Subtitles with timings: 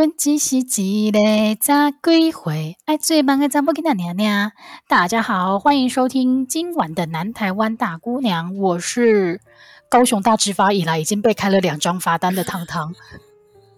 [0.00, 1.18] 问只是一个
[1.60, 4.52] 杂鬼会爱最忙的查某囡仔娘娘。
[4.88, 8.56] 大家好，欢迎收听今晚的南台湾大姑娘。
[8.56, 9.42] 我是
[9.90, 12.94] 高雄大执法以来已经被开了两张罚单的糖糖。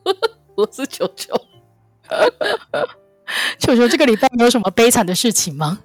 [0.55, 1.35] 我是球球。
[3.59, 5.81] 球球，这个礼拜有什么悲惨的事情吗？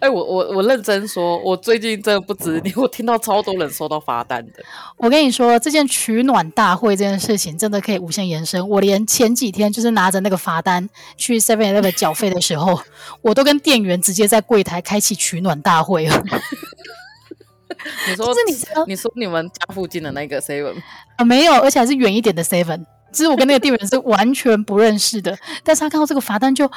[0.00, 4.62] 哎、欸，我我我认真说，我最近真的不止你，我听到超多人收到罚单的。
[4.96, 8.66] 我跟你说，这件取暖大会这件事情真的可以无限延伸。
[8.68, 12.80] 我连前几天就是拿着那个罚单去 Seven Eleven 缴费的时候，
[13.22, 16.22] 我都跟店员直接在柜台开启取暖大会了。
[18.08, 20.74] 你说，你说，你说你们家附近的那个 Seven
[21.16, 21.24] 啊？
[21.24, 22.84] 没有，而且还是远一点的 Seven。
[23.12, 26.70] 其实我跟那个店员是完全不认识的， 但是他看到这个罚单就，哦，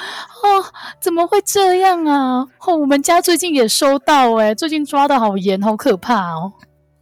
[0.99, 2.45] 怎么会这样啊？
[2.59, 6.53] 哦，我们家最近也收到，诶，最近抓的好严，好可怕哦。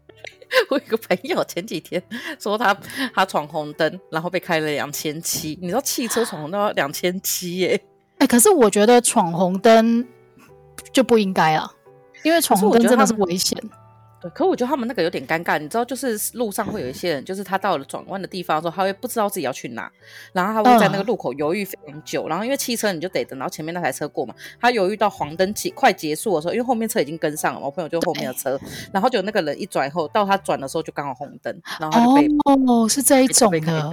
[0.70, 2.02] 我有个朋友前几天
[2.40, 2.78] 说他
[3.16, 7.82] 他闯红灯，然后被开了两千七，你知道汽车闯红灯要两千七耶？
[8.20, 10.06] 哎，可是我觉得闯红灯
[10.92, 11.68] 就不应该啊，
[12.22, 13.58] 因为闯红灯真的是危险。
[14.30, 19.92] 可我觉得他们那个有点尴尬，你知道，就是路上会有一些人，就是他到了转弯的地方的时候，他会不知道自己要去哪，
[20.32, 28.60] 然后他会在那个路口犹豫非常久，嗯、然后因为汽车你就得等到前面那台车过嘛，他犹豫到黄灯结快结束的时候，因为后面车已经跟上了，我朋友就后面的车，
[28.92, 33.90] 然后就那个人一转以后，到他转的时候就刚好红灯，然后他就被哦，是这一种的，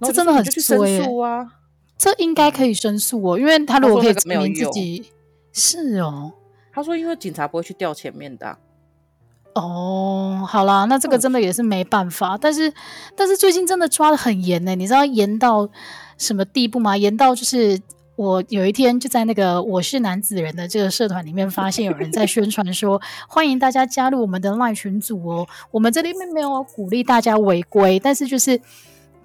[0.00, 0.76] 这真的很衰
[1.22, 1.52] 啊，
[1.96, 5.10] 这应该可以申诉哦，因为他如果可以证明自己
[5.52, 6.32] 是哦，
[6.72, 8.58] 他说因为警察不会去调前面的、啊。
[9.54, 12.72] 哦，好啦，那这个真的也是没办法，但是
[13.16, 15.68] 但是最近真的抓的很严呢，你知道严到
[16.18, 16.96] 什么地步吗？
[16.96, 17.80] 严到就是
[18.16, 28.60] 我有一天就在那个我是男子人的这个社团里面，发现有人在宣传说欢迎大家加入我们的赖群组哦，我们这里面没有鼓励大家违规，但是就是。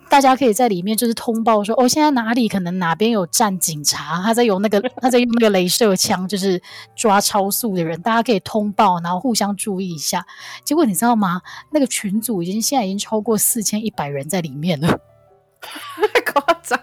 [0.09, 6.61] 大家可以在里面就是通报说，哦，现在哪里可能哪边有站警察，他在用那个 他在用那个镭射枪，就是
[6.95, 10.25] 抓超速的人，大家可以通报，然后互相注意一下。
[10.63, 11.41] 结果你知道吗？
[11.71, 14.87] 那个群组已经现在已经超过四千一百人在里面了，
[15.61, 16.79] 太夸张。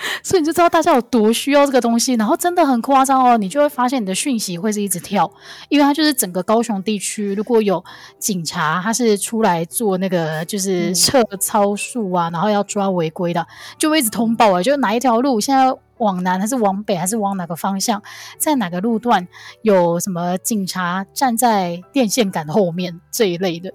[0.22, 5.30] 所以你就知道大家有多需要这个东西，然后真的很夸张哦，你就会发现你的讯息会是一直跳，
[5.68, 7.84] 因为它就是整个高雄地区，如果有
[8.18, 18.00] 警察他是出来做那个就是测超速啊，嗯、然后要抓违规的，就会一直通报啊，就哪一条路现在往南还是往北还是往哪个方向，
[18.38, 19.26] 在哪个路段
[19.62, 23.70] 有什么警察站在电线杆后面这一类的。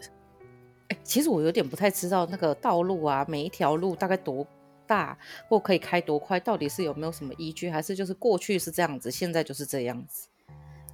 [0.87, 4.47] 欸，其实我有点不太知道那个道路啊，每一条路大概多。
[4.87, 5.17] 大
[5.47, 10.27] 或可以开多快，到底是有没有什么依据，还是就是过去是这样子，现在就是这样子？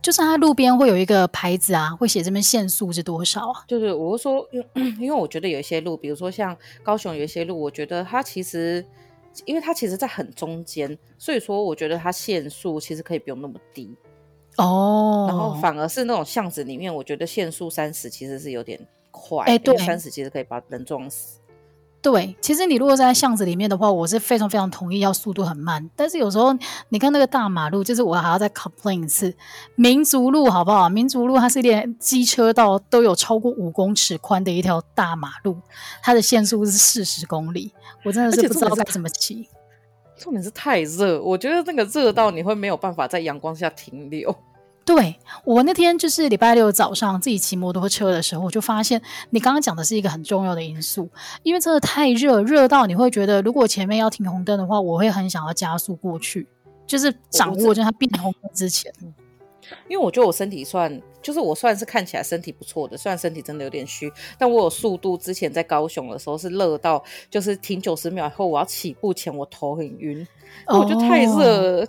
[0.01, 3.65] 就是它路边会有一个牌子啊，会写这边限速是多少啊？
[3.67, 8.85] 就是我是说，因为我觉得有一些路，比如说像高雄有一些路，我觉得它其实，
[9.43, 13.93] 因为它其实在很中间，所以说我觉得它限速其实可以不用那么低
[14.55, 15.25] 哦。
[15.27, 18.79] 然后反而是那种巷子里面，我觉得限速三十其实是有点
[19.11, 21.38] 快，哎，对，三十其实可以把人撞死。
[22.01, 25.89] 对，其实你如果在巷子里面的话，我是非常非常同意要速度很慢。
[25.97, 26.55] 但是有时候
[26.87, 29.35] 你看那个大马路，就是我还要再 complain 一次，
[29.75, 30.87] 民族路好不好？
[30.87, 35.57] 民族路它是连机车道都有超过五公尺宽的一条大马路，
[36.01, 37.73] 它的限速是四十公里，
[38.05, 39.49] 我真的是不知道该怎么骑。
[40.17, 44.33] 重点是太热，我觉得那个热到你会没有办法在阳光下停留。
[44.89, 51.07] 对，我那天就是礼拜六早上自己骑摩托车的时候，我就发现你刚刚讲的是一个很重要的因素，
[51.43, 56.47] 因为真的太热，热到你会觉得如果前面要停红灯的话，我会很想要加速过去，
[56.87, 58.91] 就是掌握在它变红灯之前。
[59.87, 65.15] 因为我觉得我身体算，就是我算是看起来身体不错的，虽然身体真的有点虚，但我有速度。
[65.15, 70.27] 之前在高雄的时候是热到，就是停九十秒以后，我要起步前我头很晕，
[70.65, 71.87] 我觉得太热。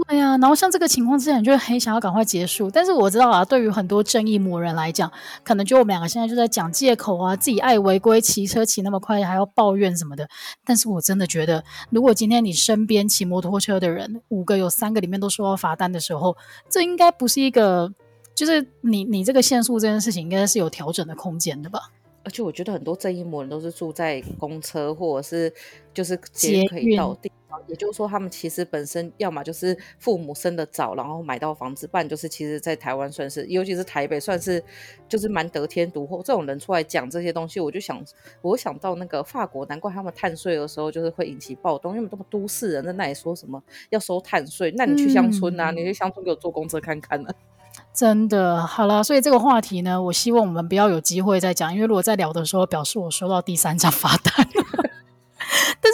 [0.00, 2.70] 哦对呀、啊，然后像这个情况之下，你就很想要赶快结束。
[2.70, 5.10] 但是我知道啊，对于很多正义魔人来讲，
[5.44, 10.28] 可能就我们两个现在就在讲借口啊，自己爱违规骑车骑那么快，还要抱怨什么的。
[10.64, 16.36] 但是我真的觉得，如果今天你身边骑摩托车的人五个有三个里面都收到罚单的时候，
[16.68, 17.92] 这应该不是一个，
[18.34, 21.90] 就是你你这个限速这件事情，应该是有调整的空间的吧？
[22.22, 25.52] 而且我觉得很多正义魔人都是住在公车或者是
[25.94, 27.30] 就是捷运可以到地。
[27.66, 34.62] 也就是说，他们其实本身要么就是父母生的早，然后买到房子，不然就是其实，在台湾算是，尤其是台北，算是
[35.08, 36.22] 就是蛮得天独厚。
[36.22, 38.02] 这种人出来讲这些东西，我就想，
[38.42, 47.34] 我想到那个法国，难怪他们碳税的时候就是会引起暴动，因为这么都市人在那里说什么要收碳税，那你去乡村啊，嗯、你去乡村给我坐公车看看呢、啊？
[47.94, 54.46] 真的，好了，所以这个话题呢，我希望我们不要有机会再讲，因为如果再聊的时候，表示我收到第三张罚单。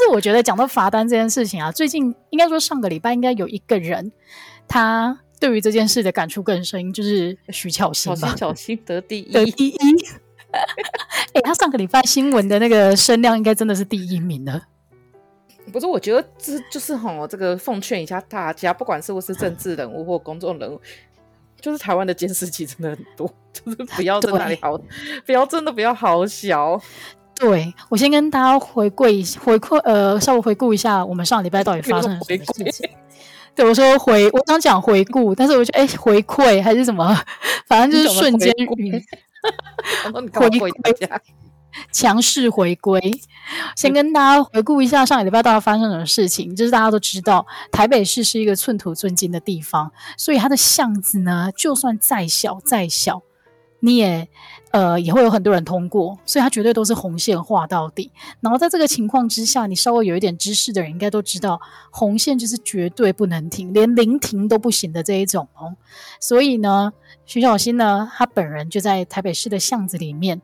[0.07, 4.13] 是我觉得讲到罚单这件事情啊，最近应该说上个礼拜应该有一个人，
[4.69, 8.35] 他对于这件事的感触更深，就是徐巧芯吧。
[8.37, 9.77] 巧芯得第一，得第一。
[10.53, 10.61] 哎、
[11.35, 14.63] 欸，他上个礼拜新闻的那个声量应该真的是第一名了。
[15.73, 20.81] 不是，我觉得这就是吼，这个奉劝一下大家，不管是不是政治人物或公众人物，
[21.61, 24.79] 就是台湾的监视器真的很多， 就是不要在那里好，
[25.27, 26.81] 不要真的不要好小。
[27.39, 32.89] 对，我先跟大家回顾一下，回顾呃，稍微回顾一下我们上礼拜到底发生了 什么事情。
[33.55, 37.17] 对，我说回，我想讲回顾，但是我觉得哎，回馈还是什么，
[37.69, 38.67] 反正就是瞬间回
[40.49, 41.11] 归， 回归。
[41.93, 42.99] 强势回归，
[43.77, 46.57] 先跟大家回顾一下上个礼拜到底发生什么事情。
[46.57, 53.21] 就是大家都知道，台北市是一个寸土寸金的地方，所以它的巷子呢，就算再小再小，
[53.87, 54.29] 你也
[54.73, 58.11] 呃也会有很多人通过，所以它绝对都是红线画到底。
[58.41, 61.61] 然后在这个情况之下，你稍微有一点知识的人应该都知道，
[61.91, 65.77] 红线就是绝对不能停，连临停都不行的这一种哦。
[66.21, 66.93] 所以呢，
[67.25, 70.43] 徐小新呢，他本人就在台北市的巷子里面。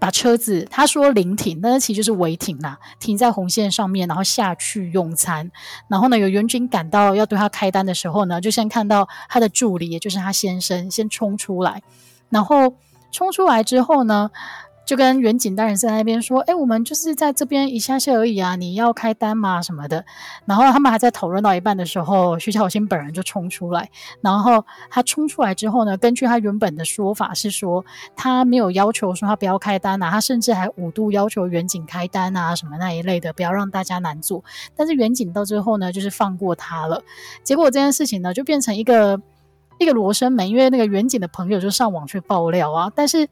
[0.00, 5.50] 把车子，他说临停，但是其实就是违停啦，停在红线上面，然后下去用餐。
[5.88, 11.82] 然后呢，有员警赶到要对他开单的时候呢，就先看到他的助理，也就是他先生，先冲出来。
[12.30, 12.74] 然后
[13.10, 14.30] 冲出来之后呢，
[14.84, 19.60] 就跟远景大人在那边说：“哎，我们就是在这边一下下而已啊，你要开单吗？
[19.60, 20.02] 什么的。”
[20.46, 23.90] 然后他们还在讨论到一半的时候，徐巧芯本人就冲出来。
[24.22, 27.84] 然后他冲出来之后呢，根据他原本的说法是说，
[28.16, 34.42] 他没有要求说他不要开单啊，他甚至还五度要求远景开单啊，什么那一类的，不要让大家难做。
[34.74, 37.02] 但是远景到最后呢，就是放过他了。
[37.42, 39.20] 结果这件事情呢，就变成一个
[39.78, 43.28] 一个罗生门，因为那个远景的朋友就上网去爆料啊，但是。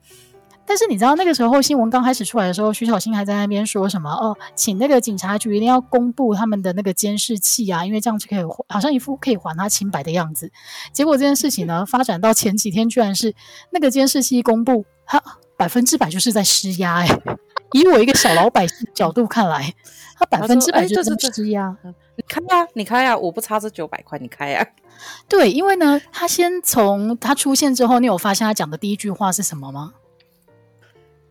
[0.68, 10.50] 但是你知道那个时候新闻刚开始出来的时候，徐小新还在那边说什么哦，请那个警察局一定要公布他们的那个监视器啊，因为这样就可以好像一副可以还他清白的样子。
[10.92, 13.32] 结果这件事情呢，发展到前几天居然是
[13.70, 15.22] 那个监视器一公布，他
[15.56, 17.08] 百分之百就是在施压哎。
[17.72, 19.72] 以我一个小老百姓角度看来，
[20.18, 21.76] 他百分之百就是在施压。
[22.28, 24.66] 你开呀，你开呀，我不差这九百块，你开呀。
[25.28, 29.92] 对，因为呢，他先从他出现之后，你有发现他讲的第一句话是什么吗？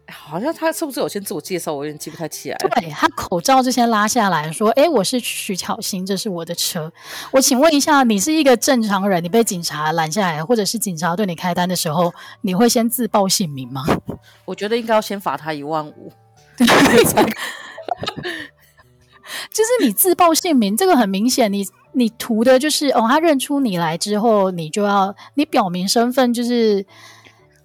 [0.08, 1.74] 好像他是不是有先自我介绍？
[1.74, 2.58] 我有点记不太起来。
[2.58, 6.94] 对，他口罩就先拉下来说：“哎，我是徐巧芯，这是我的车。
[7.34, 13.84] 我请问一下，你是一个正常人，你被警察拦下来，或者是警察对你开单的时候，你会先自报姓名吗？”
[14.46, 16.14] 我觉得应该要先罚他一万五。
[19.52, 26.86] 就是你自报姓名，这个很明显，你你图的就是哦，他认出你来之后，你就要你表明身份，就是。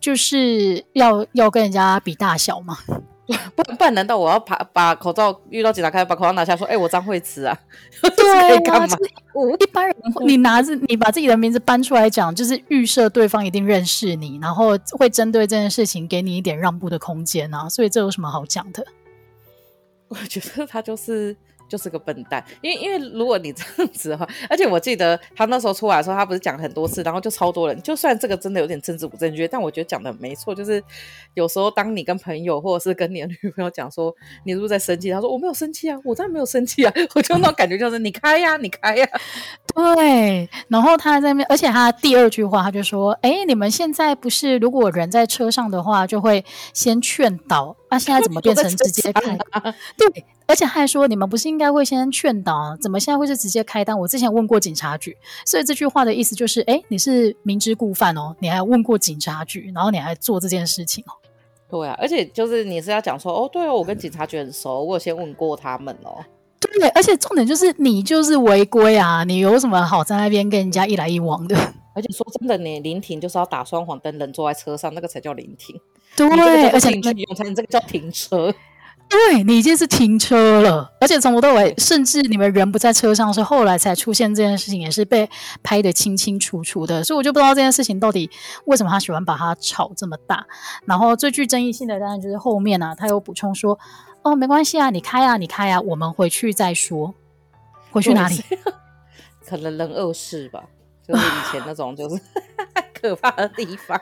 [0.00, 2.74] 就是要要跟人家比大小嘛？
[3.54, 7.54] 不不然难道我要把把口罩遇到警察开，把口罩拿下说，哎、欸，我张惠慈啊？
[8.16, 8.86] 对啊，
[9.34, 9.94] 我一般人
[10.26, 18.82] 你拿着你把自己的名字搬出来讲，就是预设对方一定认识你，然后会针对这件事情给你一点让步的空间啊，所以这有什么好讲的？
[20.08, 21.36] 我觉得他就是。
[21.70, 27.80] 就是个笨蛋，因为因为如果你这样子的话，而且我记得他那时候出来的时候，他不是讲很多次，然后就超多人。
[27.82, 30.52] 就算这个真的有点政治不正确，但我觉得讲的没错。
[30.52, 30.82] 就是
[31.34, 34.14] 有时候当你跟朋友或者是跟你的女朋友讲说
[34.44, 39.08] 你是不是在生气，他说我没有生气啊，我当然没有生气啊， 我就那种感觉就是你开呀、你开呀、
[39.74, 49.36] 对，然后他在那边，而且他第二句话他就说：“哎，你们现在不是如果人在车上的话，就会先劝导，啊、现在怎么 变成直接开？”
[49.98, 50.24] 对。
[50.46, 53.96] 而且他还说：“你们不是应该会先劝导，怎么现在会是直接开单？
[53.96, 55.16] 我之前问过警察局，
[55.46, 61.12] 所以这句话的意思就是，哎，你是明知故犯哦，你还问过警察局，然后你还做这件事情哦。
[61.70, 66.18] 对啊，而且就是你是要讲说，哦，对哦，我跟警察局很熟，我有先问过他们哦。
[66.58, 71.56] 对，而且重点就是你就是违规啊，你有什么好在那边跟人家一来一往的？
[71.94, 75.80] 而且说真的，你临停就是要打双黄灯，人坐在车上，那个才叫临停。
[76.16, 78.54] 对，而且你用餐，这个叫停车。”
[79.10, 85.28] 对，你已经是停车了，而且从头到尾，甚至你们人不在车上，是后来才出现这件事情，也是被
[85.64, 87.02] 拍得清清楚楚的。
[87.02, 88.30] 所以我就不知道这件事情到底
[88.66, 90.46] 为什么他喜欢把它炒这么大。
[90.84, 93.76] 然后最具争议性的当然就是后面啊，他有补充说
[94.22, 97.12] ：“哦，没关系啊，你开啊，你开啊，我们回去再说。”
[97.90, 98.40] 回去哪里？
[99.44, 100.62] 可能人恶事吧，
[101.04, 102.22] 就是以前那种就是
[102.94, 104.00] 可怕的地方。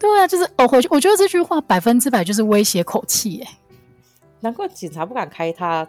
[0.00, 0.88] 对啊，就是哦，回去。
[0.90, 3.58] 我觉得这句话百分之百就是威胁口气，哎。
[4.40, 5.86] 难怪警察不敢开他。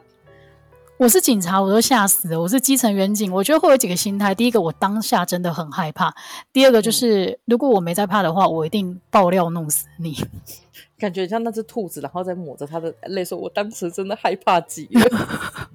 [0.98, 2.40] 我是警察，我都吓死了。
[2.40, 4.36] 我是基层员警，我觉得会有几个心态。
[4.36, 6.12] 第一个，我当下真的很害怕；
[6.54, 10.16] 第二个，就是、嗯、如果我没在怕的话，我一定爆料弄死你。
[11.00, 15.02] 感觉像那只兔子，然后在抹着它的泪，说：“我当时真的害怕极了。”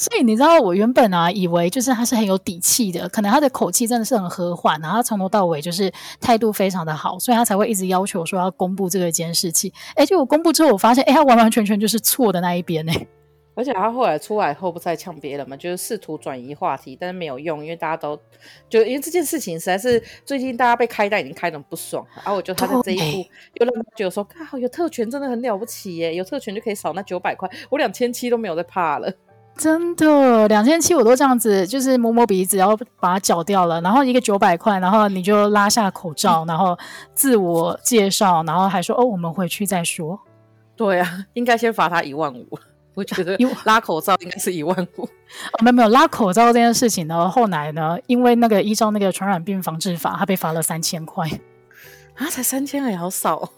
[0.00, 9.70] 所以你知道，我原本啊以为就是他是很有底气的，可能他的口气真的是很和缓，然后他从头到尾就是态度非常的好，所以他才会一直要求说要公布这个监视器。
[9.94, 12.92] 哎，结果公布之后，我发现，哎，他完完全全就是错的那一边呢。
[13.54, 18.18] 而且他后来出来后不再呛别人嘛，就是试图转移话题，但是没有用，因为大家都
[18.70, 29.12] 就因为这件事情实在是最近大家被开单已经开的很不爽，然后我觉得他在这一步又让他觉得说，啊，有特权真的很了不起耶，有特权就可以少那九百块，我两千七都没有在怕了，
[29.60, 36.76] 真的两千七我都这样子，就是摸摸鼻子，然后把它缴掉了，然后一个九百块，然后你就拉下口罩，然后
[37.14, 40.18] 自我介绍，然后还说哦，我们回去再说，
[40.74, 42.46] 对啊，应该先罚他一万五。
[42.94, 47.28] 我觉得拉口罩应该是一万五，哦，没有没有拉口罩这件事情呢。
[47.30, 51.28] 后来呢，因为那个依照那个传染病防治法，他被罚了三千块
[52.16, 53.48] 啊，才三千也好少。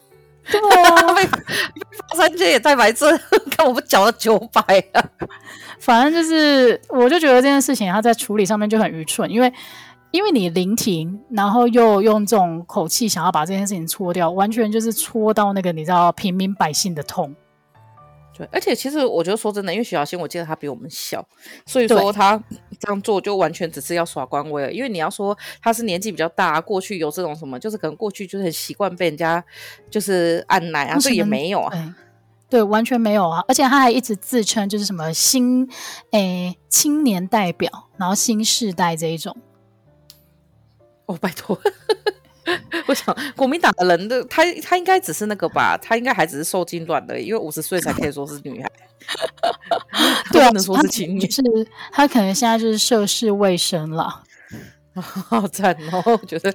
[0.51, 3.07] 对啊， 被罚三千也太白痴，
[3.51, 5.05] 看我不缴了九百啊。
[5.79, 9.53] 反正就是，我就觉得这件事情他在处理上面就很愚蠢，因为
[10.11, 17.35] 因为你临停，然后又用这种口气想要把这件事情戳掉，完全就是戳到那个你知道平民百姓的痛。
[18.37, 21.25] 对，而且其实我觉得说真的，因为徐小新我记得他比我们小，
[21.67, 22.43] 所以说他
[22.83, 24.73] 这样做就完全只是要耍官威了。
[24.73, 29.43] 因为你要说他是年纪比较大，过去有这种什么，就是可能过去就是很习惯被人家
[29.89, 31.97] 就是按奶啊，这也没有啊
[32.51, 33.43] 对，完全没有啊。
[33.47, 35.67] 而且他还一直自称就是什么新
[36.11, 39.37] 诶青年代表，然后新世代这一种。
[41.07, 41.59] 哦，拜托。
[42.87, 48.71] 我想国民党的人的他他应该只是那个吧，他应该还只是受精卵的，因为五十岁才可以说是女孩，
[50.33, 51.43] 对啊，不能说是青年，是
[51.93, 54.23] 他可能现在就是涉世未深了，
[54.95, 56.53] 好惨哦，我觉得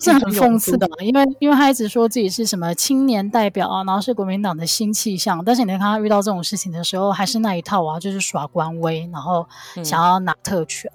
[0.00, 9.48] 是很讽刺的，因为因为他一直说自己是什么青年代表啊，然后是国民党的新气象，但是你看他遇到这种事情的时候，还是那一套啊，就是耍官威，然后
[9.84, 10.90] 想要拿特权。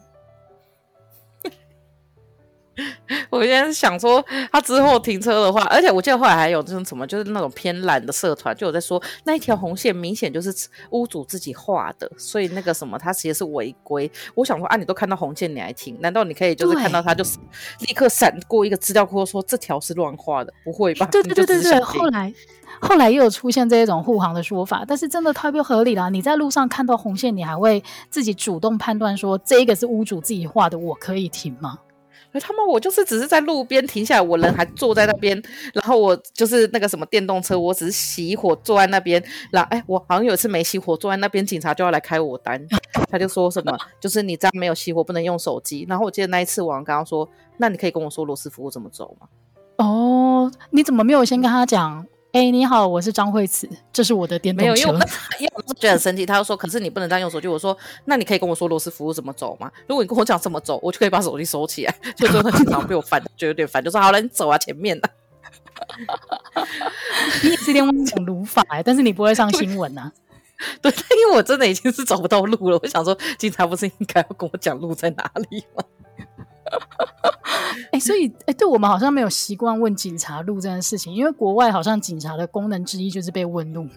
[2.76, 2.86] 嗯
[3.30, 10.52] 我现在想说，他之后停车的话，而且我记得后来还有这种什么，就是那种偏懒的社团，就有在说那一条红线明显就是
[10.90, 14.10] 屋主自己画的，所以那个什么，他其实是违规。
[14.34, 15.96] 我想说啊，你都看到红线，你还停？
[16.02, 17.38] 难道你可以就是看到他就是
[17.88, 20.52] 立刻闪过一个资料库说这条是乱画的？
[20.64, 21.06] 不会吧？
[21.08, 21.80] 对对对对对。
[21.82, 22.34] 后来
[22.82, 26.10] 后来又有出现这一种护航的说法，但是真的太不合理了。
[26.10, 31.78] 你在路上看到红线，你还会自己主动判断说这个是屋主自己画的，我可以停吗？
[32.40, 35.42] 他妈，我就是只是在路边停下来，我人还坐在那边，
[35.74, 42.60] 然后我就是那个什么电动车，我只是熄火坐在那边，然后哎，我好像有一次没熄火坐在那边，警察就要来开我单，
[43.10, 49.28] 他就说什么，就是你这样没有熄火不能用手机，然后我记得那一次我刚刚说，那你可以跟我说罗斯福怎么走吗？
[49.78, 52.06] 哦，你怎么没有先跟他讲？
[52.34, 54.74] 哎、欸，你好，我是张惠慈，这是我的电动车。
[54.74, 55.06] 没有，因为我
[55.40, 57.48] 因为我觉得很生气，他就说，可是你不能这样用手机。
[57.48, 59.72] 我说，那你可以跟我说罗斯福怎么走吗？
[59.86, 61.96] 如果你跟我讲怎么走，我就可以把手机收起来。
[62.16, 65.08] 就真的经常被我烦，就有点烦，就说好了，你走啊，前面的。
[67.44, 70.12] 你也是电话讲鲁法哎，但是你不会上新闻啊？
[70.82, 72.80] 对，因为我真的已经是找不到路了。
[72.82, 75.84] 我想说，警察不是应该要跟我讲路在哪里吗？
[77.92, 83.88] 哎、所以哎、对我们好像没有习惯问警察路这件事情，因为国外好像警察的功能之一就是被问路。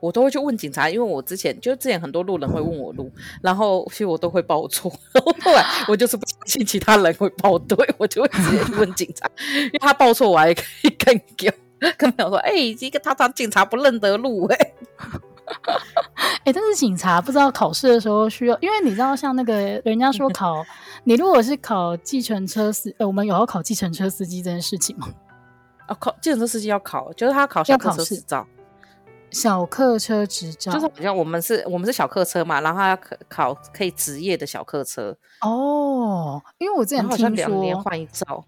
[0.00, 4.92] 我都会去问警察，因为我之前就之前很多路人会问我路，然后其实我都会报错。
[5.14, 11.50] 然后后来我就是不相信其他人会报 对，我就会直接去问警察，因为他报错我还可以更丢，
[11.96, 14.74] 跟朋友说，哎、欸，一个他他警察不认得路、欸，
[16.44, 16.52] 哎。
[16.52, 20.64] 但是警察不知道考试的时候需要，因为你知道，像那个人家说考，
[21.04, 25.08] 你如果是考计程车司，呃，我们有要考计程车司机这件事情吗？
[25.88, 28.46] 哦，考计程车司机要考，就是他考小客车执照，
[29.30, 35.16] 小客车执照，就是好像我们是我们是小客车嘛，然后他要考考可以职业的小客车。
[35.40, 38.44] 哦，因为我之前听说两年换一照。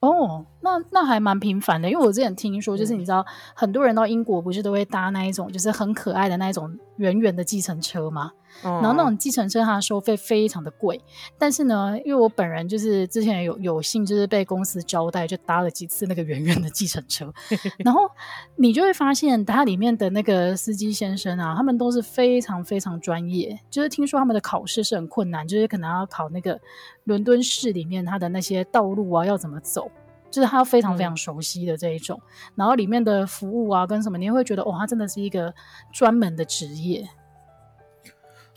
[0.00, 8.32] 哦，那那还蛮频繁的，因为我之前听说，就是你知道，嗯、很多人到英国不是都会搭那一种，就是很可爱的那一种圆圆的计程车吗？
[8.62, 11.00] 然后那种计程车它的收费非常的贵，
[11.38, 17.32] 但是呢，因为我本人就是之前有有幸就是被公司招待，就搭了几次那个圆圆的计程车，
[17.78, 18.08] 然后
[18.56, 26.60] 你就会发现它里面的那个司机先生啊，他们都是非常非常专业，就是听说他们的考试是很困难，就是可能要考那个
[27.04, 29.90] 伦敦市里面它的那些道路啊要怎么走，
[30.30, 35.54] 就是他非常非常熟悉的这一种，嗯、然后里面的服务啊跟什么，你会觉得哇，他真的是一个
[35.92, 37.06] 专门的职业。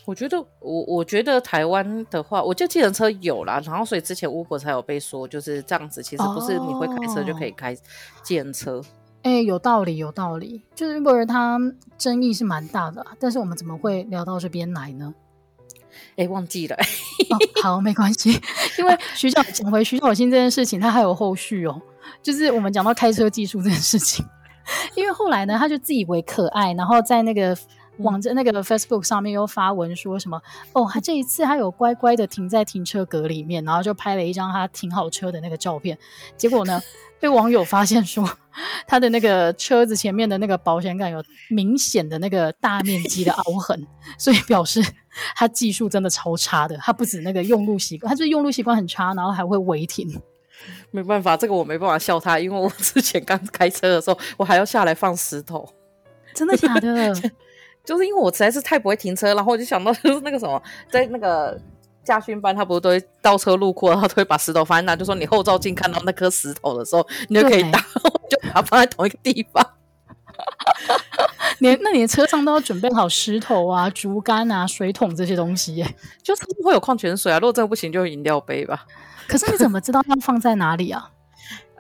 [0.10, 7.76] 我觉得我我觉得台湾的话，我就计程车有啦，然后所以之前 Uber 才有被说就是这样子，其实不是你会开车就可以开
[8.24, 8.82] 计程车。
[9.22, 10.64] 哎、欸，有道理，有道理。
[10.74, 11.60] 就是 Uber 它
[11.96, 15.14] 争议是蛮大的，但是我们怎么会聊到这边来呢？
[16.18, 16.76] 哎、欸，忘记了。
[16.76, 18.32] 哦、好，没关系。
[18.80, 21.80] 因为徐小讲回徐小新这件事情，他还有后续哦。
[22.24, 24.26] 就是我们讲到开车技术这件事情，
[24.98, 27.56] 因为后来呢，他就自以为可爱，然后在那个
[28.00, 30.42] 网站、那个 Facebook 上面又发文说什么
[30.74, 35.98] 哦，他这一次他有乖乖的停在停车格里面，然后就拍了一张他停好车的那个照片。
[36.36, 36.82] 结果呢，
[37.20, 38.30] 被网友发现说。
[38.86, 43.88] 他的那个车子前面的那个保险杆有明显的那个大面积的凹痕，
[44.20, 44.84] 所以表示
[45.34, 46.76] 他技术真的超差的。
[46.78, 50.20] 他不止那个用路习惯，他就是用路习惯很差，然后还会违停。
[50.92, 55.66] 没办法，这个我没办法笑他，因为我之前刚开车的时候，我还要下来放石头。
[56.34, 57.14] 真的假的？
[57.90, 61.60] 就是因为我实在是太不会停车，然后我就想到 就是那个什么，在那个。
[62.02, 67.80] 驾训班他不是都会倒车入库，然后都会把石头放在那，就说你后照镜看到那颗石头的时候，你就可以打，
[68.28, 69.64] 就把它放在同一个地方。
[71.60, 77.38] 你那你的车上都要准备好石头啊、竹竿啊、水桶这些东西耶，就是会有矿泉水啊。
[77.38, 78.88] 如果真的不行，就饮料杯吧。
[79.28, 81.12] 可是你怎么知道要放在哪里啊？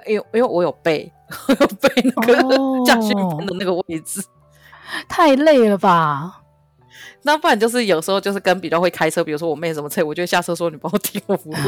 [0.06, 1.12] 因为因为我有背，
[1.48, 4.22] 我有背那个驾训班的那个位置，
[5.08, 6.42] 太累了吧？
[7.24, 11.60] 那不然就是有时候就是跟比较会开车，比如说我妹什么车，我就下车说，你帮我停，我不会。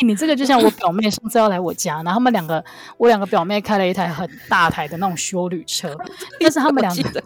[0.02, 2.64] 你这个就像我表妹上次要来我家，然后他们两个，
[2.98, 5.96] 我两个表妹开了一台很大台的那种修旅车，
[6.38, 7.22] 但是他们两个，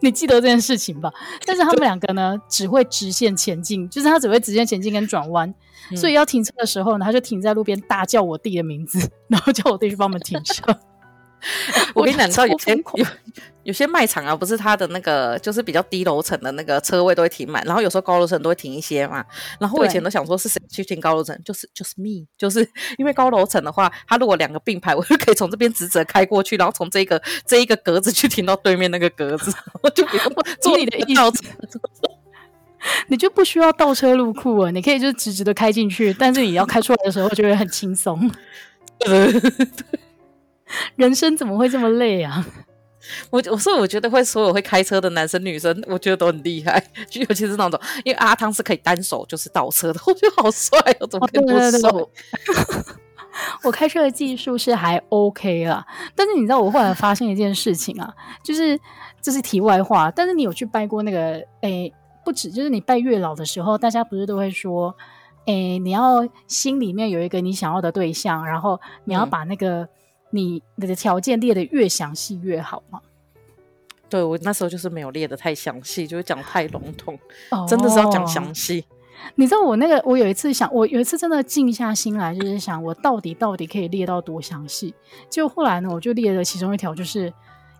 [0.00, 1.12] 你记得这件事情吧？
[1.44, 5.52] 但是他们两个呢，只会直线前进，就是他只会直线前进跟转弯，
[5.90, 10.62] 嗯、所以要停车的时候呢，他就停在路边大叫我弟的名字，然后叫我弟去帮我们停车。
[11.94, 13.06] 我跟你讲，你知道有些有
[13.64, 19.24] 有些卖场啊，不是它的那个就是比较低楼层的那个车位都会停满，然后有时候高楼层都会停一些嘛。
[19.60, 22.66] 然后我以前都想说是谁去停高楼层，就是就是 me，就是
[22.96, 29.52] 因为高楼层的话，它如果两个并排，我就可以从这边直直开过去，然后从这个这一个格子去停到对面那个格子，
[29.82, 30.24] 我 就不用
[30.60, 31.40] 坐你的倒车，
[33.08, 38.30] 你就不需要倒车入库啊，你可以就直直的开进去，但是你要开出来的时候就会很轻松。
[40.96, 42.44] 人生怎么会这么累啊？
[43.30, 46.78] 我我说，我觉得会所有会开车的男生女生，我觉得都很厉害，
[47.08, 51.90] 就 尤其是那种，因为阿汤是可以单手就是倒车的，我觉得好帅哦，怎么可以不帅？
[53.62, 58.78] 我开车的技术是还 OK 啦，但是你知道我后来发现一件事情啊，就是
[59.22, 61.90] 这是题外话，但是你有去拜过那个诶，
[62.24, 64.94] 不止，就是你拜月老的时候，大家不是都会说，
[65.46, 69.82] 诶，你要心里面有一个你想要的对象，然后你要把那个。
[69.82, 69.88] 嗯
[70.30, 73.00] 你你的条件列得越详细越好吗？
[74.08, 77.18] 对，我那时候就是没有列得太详细，就是讲太笼统，
[77.50, 78.84] 哦、真的是要讲详细。
[79.34, 84.94] 你知道我那个，我有一次想，我有一次真的静下心来，就是想我到底到底可以列到多详细。
[85.28, 87.30] 就后来呢，我就列了其中一条，就是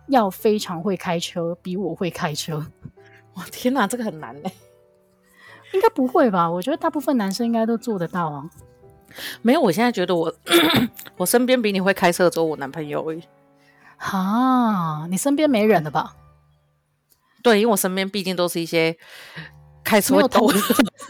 [0.07, 2.63] 要非常会开车，比我会开车。
[3.35, 4.51] 哇，天哪，这个很难嘞！
[5.73, 6.51] 应该不会吧？
[6.51, 8.49] 我觉得大部分男生应该都做得到啊。
[9.41, 10.33] 没有，我现在觉得我
[11.17, 13.23] 我身边比你会开车的只有我男朋友而已。
[13.97, 16.15] 哈，你身边没人了吧？
[17.43, 18.95] 对，因为我身边毕竟都是一些
[19.83, 20.57] 开车会抖的。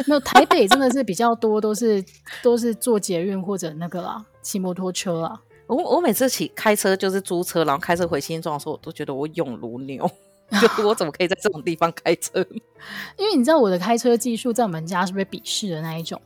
[0.07, 2.03] 没有，台北真的是比较多，都是
[2.41, 5.39] 都是坐捷运或者那个啦，骑摩托车啊。
[5.67, 10.09] 我我每次骑开车就是租车，然后开车回新庄的时候，我都觉得我勇如牛。
[10.49, 12.39] 就我怎么可以在这种地方开车？
[13.17, 16.19] 因为你知道我的开车技术在我们家是不是鄙视的那一种？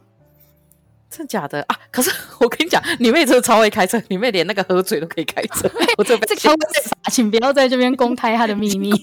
[1.16, 1.80] 真的假的啊？
[1.92, 2.10] 可是
[2.42, 5.70] 我跟你讲，你妹真的超会开车，你妹连那个喝醉都可以开车。
[5.98, 6.58] 我这边这个
[7.12, 8.92] 请不要在这边公开她的秘密。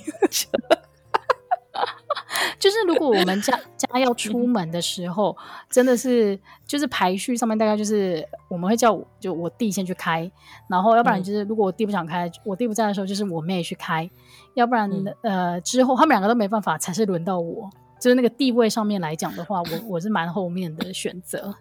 [2.58, 5.36] 就是如果我们家家要出门的时候，
[5.70, 10.30] 真的是就是排序上面大概就是我们会叫我就我弟先去开，
[10.68, 14.08] 然后要不然就是如果我弟不想开，我弟不在的时候就是我妹去开，
[14.54, 14.90] 要不然
[15.22, 17.70] 呃之后他们两个都没办法，才是轮到我。
[18.00, 21.54] 就是那个地位上面来讲的话，我我是蛮后面的选择。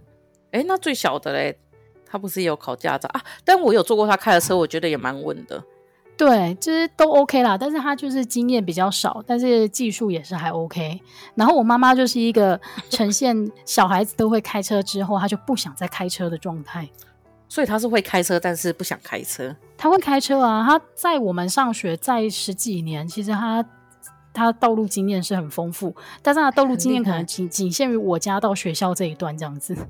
[0.51, 1.57] 哎，那最小的嘞，
[2.05, 3.21] 他不是也有考驾照啊？
[3.43, 5.63] 但我有坐过他开的车，我觉得也蛮稳的。
[6.17, 7.57] 对，就是都 OK 啦。
[7.57, 10.99] 但是他就是经验比较少，但是技术也是还 OK。
[11.35, 12.59] 然后我妈妈就是一个
[12.89, 16.89] 呈现 小孩子都会开车之后，他就不想再开车的状态。
[17.47, 19.55] 所以他是会开车，但是不想开车。
[19.77, 23.63] 他会开车啊，他在我们上学在十几年，其实他
[24.39, 29.75] 他道路经验是很丰富，但是他的道路经验可能仅仅限于我家到学校这一段这样子。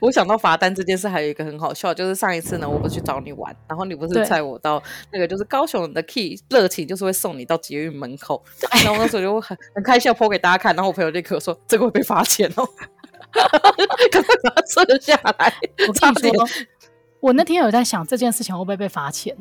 [0.00, 8.42] 我想到罚单这件事，还有一个很好笑，就是上一次呢，我不是去找你玩，然后你不是载我到那个就是高雄的 Key 热情，就是会送你到捷运门口，
[8.84, 12.68] 然后我那时候就很很开心，要 po 给大家看，然后我朋友就跟我说这个会被罚钱哦。
[14.10, 15.52] 赶快把它撤下来。
[15.86, 16.48] 我跟你说，
[17.20, 19.36] 我那天有在想这件事情会不会被罚钱，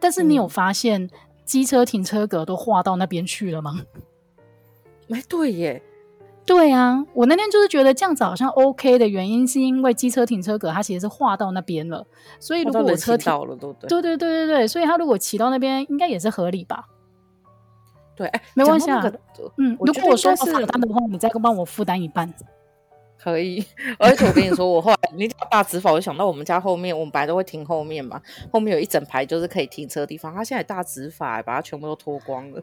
[0.00, 1.08] 但是你有发现
[1.48, 3.80] 机车停车格都划到那边去了吗？
[5.10, 5.82] 哎，对耶。
[6.44, 12.06] 对啊，我那天就是觉得这样子好像 OK 的原因，是因为机车停车格它其实是划到那边了，
[12.40, 16.86] 所以如果我车停到了，对对对对对，所以他如果骑到那边，应该也是合理吧？
[18.16, 19.20] 对，哎，没关系啊，那个、
[19.58, 22.32] 嗯，如果我收到罚单的话，你再帮我负担一半，
[23.22, 23.64] 可以。
[23.98, 28.20] 而且我跟你说，我后来你讲大直法，我就想到我们家后面，我们本来都会停后面嘛，
[28.52, 32.62] 后面有一整排就是可以停车的地方，他现在大直法把它全部都脱光了。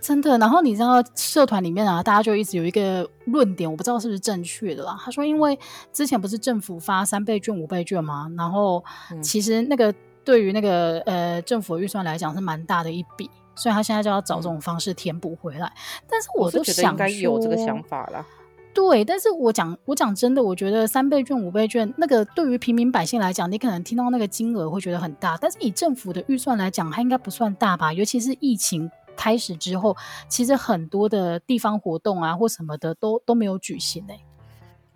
[0.00, 4.98] 真的，然后你知道社团里面啊，大家就一直有一个论点，我不知道是不是正确的啦。
[5.00, 5.56] 他说，因为
[5.92, 8.28] 之前不是政府发三倍券、五倍券吗？
[8.36, 8.84] 然后
[9.22, 9.94] 其实那个
[10.24, 15.72] 对于那个呃政府的预算来讲是蛮大的一笔，所以他现在就要找这种方式填补回来。
[16.10, 18.26] 但是我都想说，应该有这个想法啦。
[18.74, 27.92] 对，但是我讲我讲真的，我觉得三倍券、五倍券那个对于平民百姓来讲，你可能听到那个金额会觉得很大，但是以政府的预算来讲，它应该不算大吧？
[27.92, 28.90] 尤其是疫情。
[29.16, 29.96] 开始之后，
[30.28, 34.24] 其实很多的地方活动啊，或什么的都都没有举行哎、欸。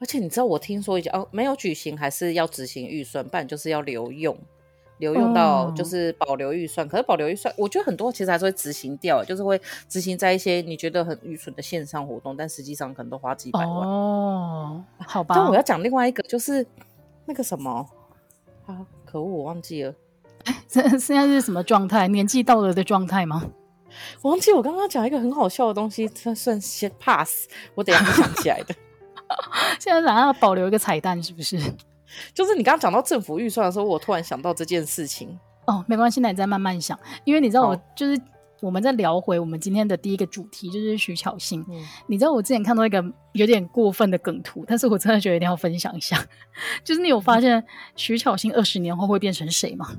[0.00, 4.36] 而且你知道，我听说已经哦没有举行，还是要执行预算，不然就是要留用，
[4.98, 6.87] 留用到就是保留预算。
[6.87, 14.84] 哦、可是保留预算，我觉得很多其实还是会执行掉，就是会执行在一些你觉得很愚蠢的线上活动，但实际上可能都花几百万哦。
[14.98, 16.66] 好吧，但我要讲另外一个，就是
[17.24, 17.87] 那个什么
[18.66, 19.94] 啊，可恶，我忘记了。
[20.66, 22.08] 现现在是什么状态？
[22.08, 23.44] 年纪到了的状态吗？
[24.22, 27.48] 我 忘记我刚刚讲一个很好笑的东西，算算先 pass。
[27.74, 28.74] 我等一下会想起来的。
[29.80, 31.58] 现在想要保留一个彩蛋，是不是？
[32.34, 35.38] 就是你刚刚讲到政府预算的时候，我突然想到这件事情。
[35.66, 36.98] 哦，没关系，那你再慢慢想。
[37.24, 38.20] 因为你知道，我就是
[38.60, 41.64] 我们在聊回我们今天的第一个主题，就是徐巧芯。
[41.68, 46.24] 嗯，你知道我之前看到一个有点过分的梗图，但是我真的觉得一定要分享一下。
[46.82, 47.62] 就是你有发现
[47.96, 49.94] 徐巧芯二十年后会变成谁吗？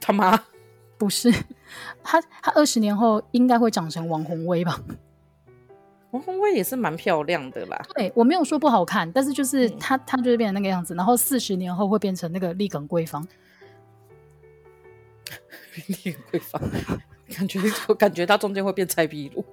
[0.00, 0.38] 他妈！
[0.98, 1.30] 不是，
[2.02, 4.80] 他他二十年后应该会长成王鸿威吧？
[6.14, 7.84] 王红薇也是蛮漂亮的啦。
[7.96, 13.26] 对，我没有说不好看，但是就是他、嗯、就是变成那个样子，然后四十年后会变成那个立耿归芳。
[15.88, 16.62] 立耿归芳，
[17.34, 19.44] 感觉我感觉它中间会变蔡壁如，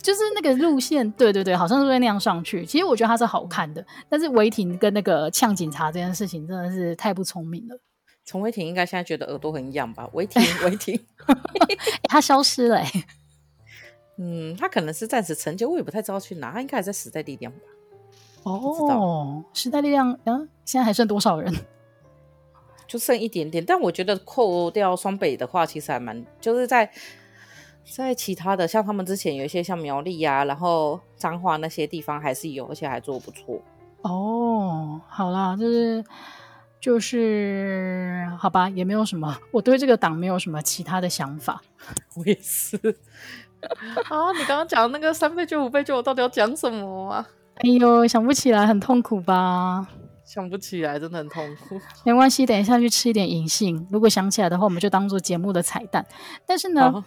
[0.00, 2.64] 就是那个路线，对对对，好像是会那样上去。
[2.64, 7.76] 其实我觉得她是好看的，但是违停跟那个呛警察这件事情真的是太不聪明了。
[8.24, 10.08] 陈伟霆应该现在觉得耳朵很痒吧？
[10.12, 10.96] 违停，违停，
[12.08, 13.04] 他消失了、欸。
[14.22, 16.52] 嗯，他可能是暂时成就，我也不太知道去哪。
[16.52, 17.58] 他应该还在时代力量吧？
[18.42, 21.50] 哦，时代力量，嗯，现在还剩多少人？
[22.86, 23.64] 就剩一点点。
[23.64, 26.90] 但我觉得扣掉双北的话，其实还蛮，就是在
[27.84, 33.60] 在其他的，像他们之前有一些像苗栗啊，然后彰化那些地方还是有，而且还做不错。
[34.02, 36.04] 哦，好啦，就是。
[36.80, 41.60] 就是好吧，也没有什么，我对这个党没有什么其他的想法。
[42.16, 42.78] 我也是。
[44.08, 47.26] 啊，你刚刚讲那个三倍券、五倍券，我到底要讲什么啊？
[47.56, 49.86] 哎呦，想不起来，很痛苦吧？
[50.24, 51.80] 想不起来，真的很痛苦。
[52.04, 53.86] 没关系，等一下去吃一点银杏。
[53.90, 56.06] 如果想起来的话，我们就当做节目的彩蛋。
[56.46, 57.04] 但是呢，哦、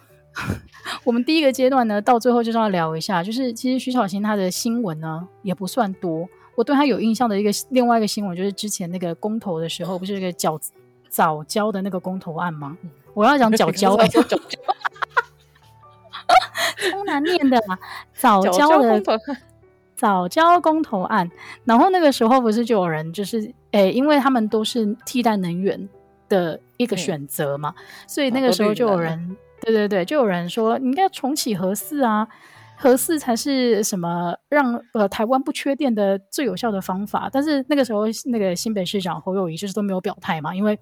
[1.04, 6.28] 我们第一个阶段呢，到最后就是要聊一下，就是其实徐小琴她的新闻呢，也不算多。
[6.56, 10.32] 我对他有印象的一个另外一个新闻，就是之前那个公投的时候，不是那个
[11.08, 12.78] 早交的那个公投案吗？
[13.12, 14.06] 我要讲藻礁，哎，
[16.90, 17.78] 超难念的啦，
[18.14, 19.00] 藻礁的
[19.96, 21.30] 藻礁公投案。
[21.64, 23.40] 然后那个时候不是就有人就是，
[23.72, 25.88] 哎、欸，因为他们都是替代能源
[26.28, 32.26] 的一个选择嘛，嗯、所以那个时候就有人，对对对，就有人说你应该重启核四啊。
[32.76, 40.76] 核四才是什么让呃台湾不缺电的最有效的方法，但是那个时候那个新北市长侯友宜就是都没有表态嘛，因为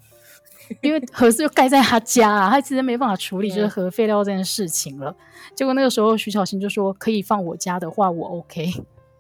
[0.81, 5.15] 因为核四就盖在他家啊，他其实没办法处理就是核废料这件事情了。
[5.55, 8.73] 结果那个时候徐小新就说可以放我家的话我 OK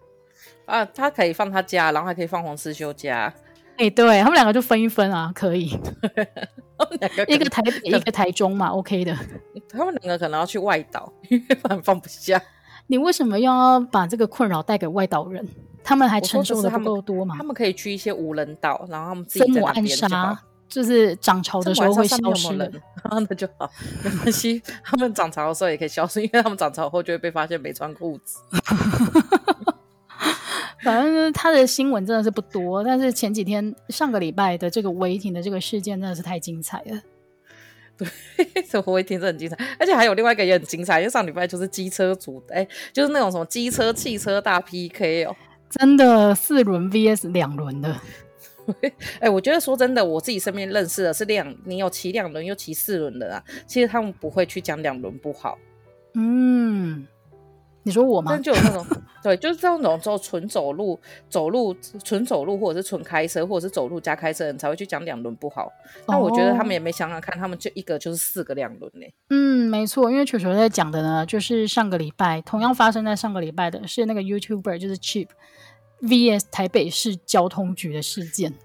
[0.65, 3.33] 啊，他可以放他家，然后还可以放黄思修家，
[3.77, 5.67] 哎、欸，对他们两个就分一分啊，可以，
[7.29, 9.15] 一个台北一个台中嘛，OK 的，
[9.69, 12.41] 他们两个可能要去外岛，因为放放不下。
[12.87, 15.47] 你为什么要把这个困扰带给外岛人？
[15.85, 17.35] 他们还承受的不够多吗？
[17.37, 20.37] 他们可以去一些无人岛，然后他们自己在那边就好。
[20.73, 22.73] 就是涨潮的时候会消失的，
[23.11, 23.71] 那就好，
[24.03, 24.63] 没关系。
[24.83, 28.39] 他们涨潮的时候也可以消失，因为他们涨潮后就会被发现没穿裤子。
[30.83, 36.99] 反正他的新闻真的是不多，但是前几天上个礼拜的这个违停的这个事件真的是太精彩了。
[37.99, 38.09] 对，
[38.69, 45.37] 这我会听着很精彩，而且还有另外一个也很精彩，因为上礼拜就是机车组，哎，就是那种什么机车、汽车大 PK 哦，
[45.69, 47.95] 真的四轮 VS 两轮的。
[49.21, 55.59] 哎，我觉得说真的，我自己身边认识的是两，你有骑两轮又骑四轮的啊，其实他们不会去讲两轮不好。
[56.15, 57.07] 嗯。
[57.85, 58.39] 你说我吗？
[58.39, 58.87] 就有那种，
[59.25, 60.97] 对，就是这种就纯走路、
[61.29, 65.69] 走路、纯走路，或者是纯开车，或者是走路加开车，人才会去讲两轮不好。
[66.07, 69.05] 那、哦、我觉得他们也没想想看，他们就一个就是四个两轮呢。
[69.31, 75.31] 嗯，没错，因为球球在讲的呢，就是上个礼拜同样发生在上个礼拜的是那个 YouTuber 就是 Cheap
[76.03, 78.53] VS 台北市交通局的事件。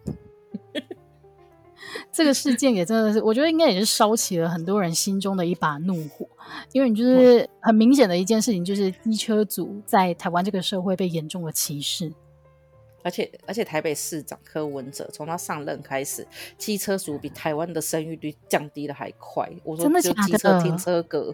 [2.12, 6.28] 这个事件也真的是，我觉得应该也是烧起了很多人心中的一把怒火，
[6.72, 12.12] 因为你就是很明显的一件事情，就是机车族在台湾这个社会被严重的歧视，
[13.04, 19.50] 而且而且台北市长柯文哲从他上任开始，机车族比台湾的生育率降低的还快。
[19.64, 21.34] 我说就机车停车格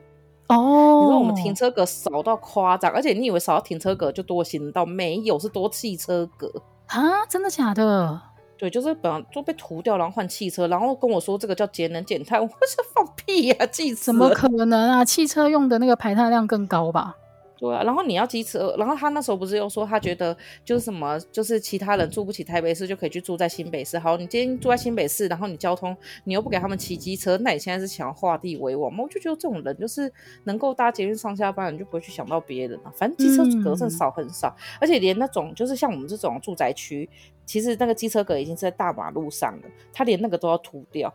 [0.55, 6.51] 哦，你说我们停车格少到夸张，而且你以为少到停车格就多行道，没有，是多汽车格
[6.87, 7.25] 啊？
[7.27, 8.21] 真的假的？
[8.57, 13.65] 对，就是本来都被涂掉，然后换汽车，然后跟我说这个叫节能减碳，我是放屁呀、啊！
[13.65, 14.03] 汽车！
[14.05, 15.03] 怎么可能啊？
[15.03, 17.15] 汽车用的那个排碳量更高吧？
[17.63, 23.97] 对啊，然后你要机车，然后他那时候不是又说他觉得就是什么，就是其他人住不起台北市，就可以去住在新北市。
[23.97, 25.95] 好，你今天住在新北市，然后你交通
[26.25, 29.01] 你又不给他们骑机车，那你现在是想要画地为王吗？
[29.01, 30.11] 我就觉得这种人就是
[30.43, 32.91] 能够搭捷运上下班，你就不会去想到别人了。
[32.97, 37.09] 反正机车格真的少很少，嗯、而且连那种就是像我们这种住宅区，
[37.45, 41.13] 其实那个机车格已经是在大马路上了，他连那个都要涂掉。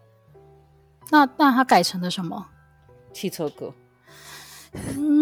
[1.11, 2.47] 那那他改成了什么？
[3.13, 3.75] 汽车格。
[4.97, 5.18] 嗯，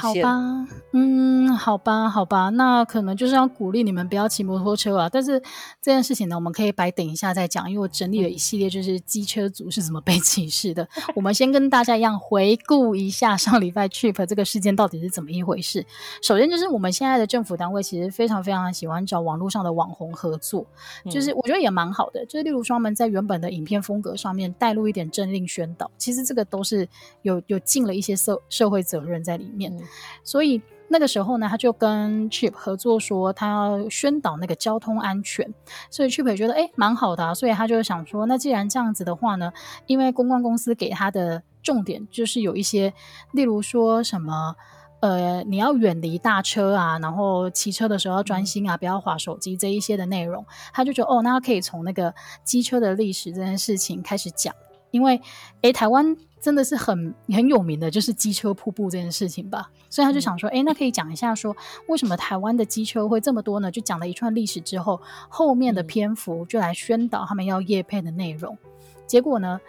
[0.00, 5.08] 好吧，嗯，好吧，好吧，那可能就是要鼓励你们不要骑摩托车啊。
[5.08, 5.40] 但是
[5.80, 10.86] 这件事情呢，我们可以摆等一下再讲，因为我整理了一系列就是机车族是怎么被歧视的。
[11.14, 15.84] 我们先跟大家一样回顾一下上礼拜 Trip 这个事件到底是怎么一回事。
[16.22, 20.66] 首先就是我们现在的政府单位其实非常非常喜欢找网络上的网红合作，
[21.10, 22.24] 就是我觉得也蛮好的。
[22.26, 26.88] 就是例如说他们在原本的影片风格上面带入一点政令宣导，其实这个都是
[27.22, 29.80] 有有尽了一些社社会责任在里面，嗯、
[30.24, 35.52] 所以那个时候呢，他就跟 Chip 合作说，他要宣导那个交通安全，
[35.90, 39.52] 所以 Chip 也觉得哎，蛮好的啊，所以他就想说，那既然这样子的话呢，
[39.86, 42.92] 因为公关公司给他的重点就是有一些，
[43.32, 44.54] 例如说什么，
[45.00, 54.54] 呃，你要远离大车啊，然后骑车的时候要专心啊，不要划手机这一些的内容，他就觉得哦，那他可以从那个机车的历史这件事情开始讲，
[54.92, 55.20] 因为
[55.62, 56.16] 诶，台湾。
[56.42, 59.70] 真的是很很有名的，就是机车瀑布这件事情吧。
[59.88, 63.70] 所以他就想说，哎、嗯，那可以讲一下说，为什么台湾的机车会这么多呢？
[63.70, 68.58] 就讲了一串历史之后，后面的篇幅就来宣导他们要业配的内容。
[69.06, 69.60] 结果呢，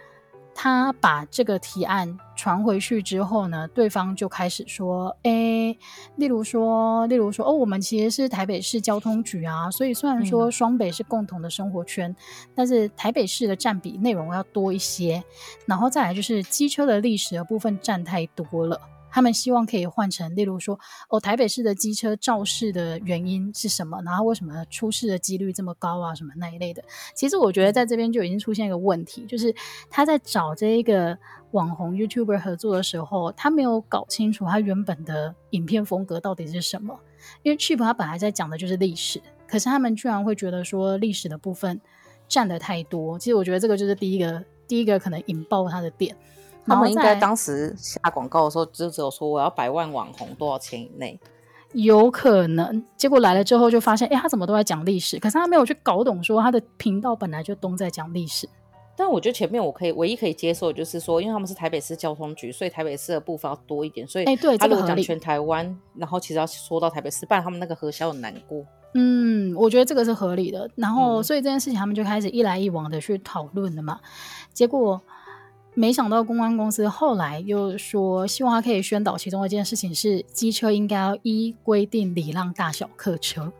[0.54, 5.76] 他把这个提案传回去之后呢，对方就开始说，诶，
[6.16, 12.16] 例如说，例如说，哦，我们其实是台北市交通局啊，所以虽然说双北是共同的生活圈，嗯、
[12.54, 15.22] 但是台北市的占比内容要多一些，
[15.66, 18.80] 然后再来就是机车的历史的部分占太多了。
[19.14, 20.76] 他们希望可以换成，例如说，
[21.08, 24.02] 哦，台北市的机车肇事的原因是什么？
[24.04, 26.12] 然后为什么出事的几率这么高啊？
[26.12, 26.82] 什么那一类的。
[27.14, 29.54] 其实我觉得在这边就已经出现一个问题，就是
[29.88, 31.16] 他在找这一个
[31.52, 36.98] 网红 YouTuber 合作的时候，他没有搞清楚他原本的影片风格到底是什么。
[37.44, 41.80] 因为 Chip 他本来在讲的就是历史，可是他们居然会觉得说历史的部分
[42.26, 43.16] 占的太多。
[43.16, 46.16] 其实我觉得这个就是第一个，第一个可能引爆他的点。
[46.66, 51.18] 他们应该当时下广告的时候，就只有说我要百万网红多少钱以内，
[51.72, 52.84] 有可能。
[52.96, 55.18] 结果来了之后就发现，哎，他怎么都在讲历史？
[55.18, 58.48] 可是他没有去搞懂，说他的频道本来就都在讲历史。
[58.96, 64.06] 但我觉得前面我可以唯一可以接受，就是说，因为他们是台北市交通局，所以台北市的部分要多一点。
[64.06, 68.64] 所以，哎，对，他如果讲全台湾，然后其实要说到台北市，不然他们那个核销很难过。
[68.94, 70.70] 嗯，我觉得这个是合理的。
[70.76, 73.98] 然后，所以这件事情他们就开始一来一往的去讨论了嘛。
[74.52, 75.02] 结果。
[75.74, 83.52] 没想到公关公司后来又说，希望他可以宣导其中一件事情是，机车应该要依规定礼让大小客车。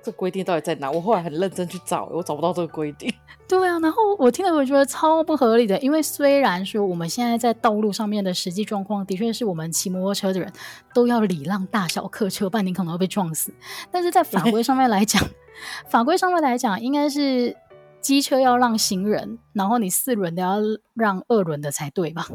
[0.00, 0.88] 这规定到底在哪？
[0.88, 3.12] 我后来很认真去找，我找不到这个规定。
[3.48, 10.52] 对啊，然后我听了我觉得超不合理的，因为虽然说我们现在在道路上面的实际状况的确是我们骑摩托车的人
[10.94, 13.52] 都要礼让大小客车，不然你可能会被撞死。
[13.90, 15.20] 但是在法规上面来讲，
[15.90, 17.56] 法规上面来讲应该是。
[18.00, 20.58] 机车要让行人，然后你四轮的要
[20.94, 22.26] 让二轮的才对吧？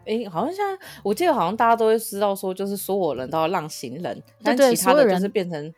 [0.00, 5.74] 哎、欸，好像现在我记得好像大家都会知道说，就是所有人都要让行人，对对，但其他的就是变成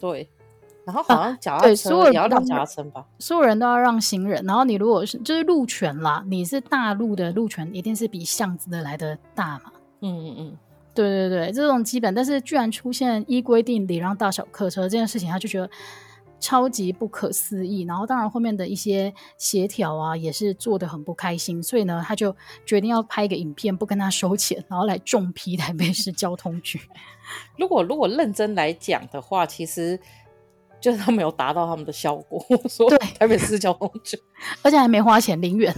[0.00, 0.26] 对，
[0.86, 4.42] 然后好像脚踏车也要让脚踏车吧，所有人都要让行人。
[4.46, 9.72] 然后你如果是就是路权啦，你是大路的路权，一定是比巷子的来的大嘛。
[10.00, 10.58] 嗯嗯嗯，
[10.94, 15.68] 对对对，这种基本，但是居然出现依规定礼让大小客车这件事情，他就觉得。
[16.42, 22.34] 超级不可思议，然后当然后面的一些协调啊，也是做的很不开心，所以呢，他就
[22.66, 26.80] 决定要拍一个影片，不跟他收钱，然后来重批台北市交通局。
[27.56, 29.96] 如果如果认真来讲的话，其实
[30.80, 32.44] 就是他没有达到他们的效果。
[32.50, 34.20] 我说对，台北市交通局，
[34.62, 35.72] 而且还没花钱零元。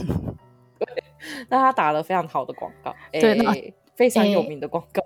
[0.79, 1.05] 对，
[1.50, 5.03] 那他打了非常好的广告，对，欸、非常有名的广告。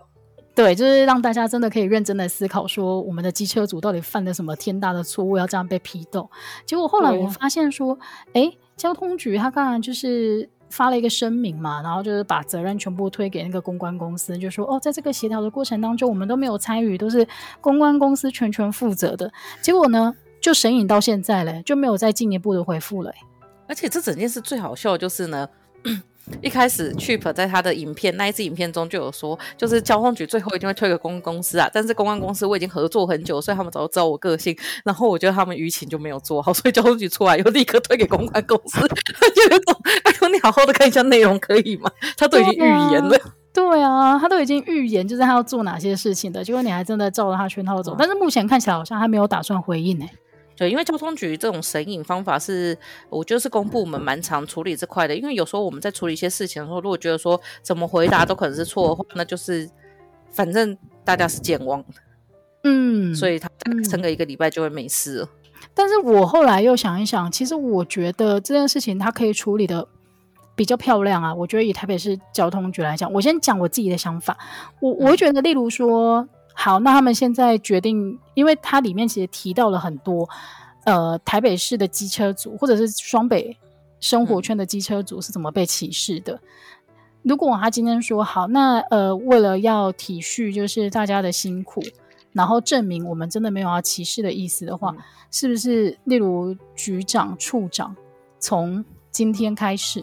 [0.59, 6.29] 对，就是让大家真的可以认真的思考，说我们的机车主到底犯了什么天大的错误，要这样被批斗。
[6.66, 7.97] 结果后来我发现说，
[8.33, 17.25] 哎，交通局他当然就是发了一个声明嘛，然后就是把责任全部推给那个公关公司，就说哦，在这个协调的过程当中，我们都没有参与，都是
[17.61, 19.33] 公关公司全权负责的。
[19.62, 23.12] 结果呢，就神隐到现在嘞，就没有再进一步的回复了。
[23.68, 25.49] 而且这整件事最好笑的就是呢。
[26.41, 31.69] 一开始，Chip 在他的影片那一次影片中就有说，就是交通局最后一定会推给公关公司啊。
[31.73, 34.57] 但是公关公司我已经合作很久，所以他们早就知道我个性。
[34.85, 38.81] 然后我觉得他们舆情就没有做好，所以交通局出来又立刻推给公关公司。
[39.35, 41.91] 就有种，哎呦，你好好的看一下内容可以吗？
[42.17, 43.19] 他都已经预言了
[43.53, 44.19] 对、啊。
[44.19, 46.45] 他都已经预言，就是他要做哪些事情的。
[46.45, 47.93] 结果你还真的照着他圈套走。
[47.95, 50.12] 嗯、但是目前看起来好像还没有打算回应呢、欸。
[50.59, 52.77] 对，因为交通局这种神隐方法是，
[53.09, 55.14] 我觉得是公部门蛮常处理这块的。
[55.14, 59.71] 因为有时候我们在处理一些事情的时候，如果觉得说怎么回答都可能是错的话，那就是
[60.33, 61.87] 反正大家是健忘的，
[62.64, 63.49] 嗯，所以他
[63.88, 65.61] 撑个一个礼拜就会没事了、嗯。
[65.75, 69.87] 但是我后来又想一想，其实我觉得这件事情他可以处理的
[70.57, 71.33] 比较漂亮啊。
[71.33, 74.37] 我觉得以台北市交通局来讲，我先讲我自己的想法，
[74.81, 76.29] 我我会觉得，例如说。
[76.61, 80.29] 好，那他们现在决定，因为它里面其实提到了很多，
[80.85, 83.57] 呃，台北市的机车族或者是双北
[84.01, 86.35] 生活圈的机车族是怎么被歧视的。
[86.35, 86.40] 嗯、
[87.23, 91.81] 如果他今天说好，那呃，为了要体恤就是大家的辛苦，
[92.33, 94.99] 然后证明我们真的没有要歧视的意思的话，嗯、
[95.31, 95.97] 是不是？
[96.05, 97.94] 例如局长、处长
[98.40, 100.03] 从今天开始，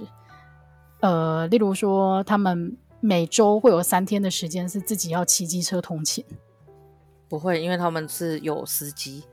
[1.02, 6.26] 呃，例如说他们每周会有三天的时间是自己要骑机车通勤。
[7.30, 9.24] 不会，因为他们是有司机。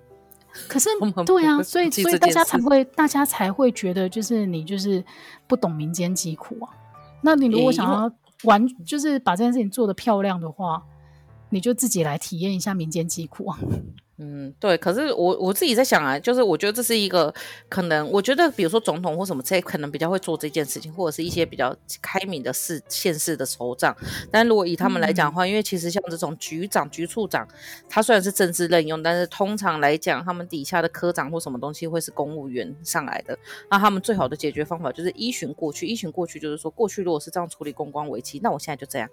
[0.69, 0.91] 可是，
[1.25, 5.03] 对啊，所以所以大家才会，大家才会觉得，就是你就是
[5.47, 6.69] 不懂民间疾苦啊。
[7.23, 8.13] 那你如果想要
[8.45, 10.83] 完，就是把这件事情做得漂亮的话，
[11.49, 13.59] 你就自己来体验一下民间疾苦啊。
[14.25, 17.35] 嗯，对，可是我我自己在想啊，就是我觉得这是一个
[17.69, 23.97] 可能，我觉得比如说总统或什么这些可能比较会做这件事情，或者是一些比较开明的市县市的首长。
[24.31, 27.45] 但如果以他们来讲的话，嗯、因为其实像这种局长、局处长，
[27.89, 33.37] 他虽然是政治任用，但是通常来讲，他们底下的科长或什么东西会是公务员上来的。
[33.69, 39.09] 那他们最好的解决方法就是依循过去，依循过去就是说，过去如果是这样处理公关危机，那我现在就这样。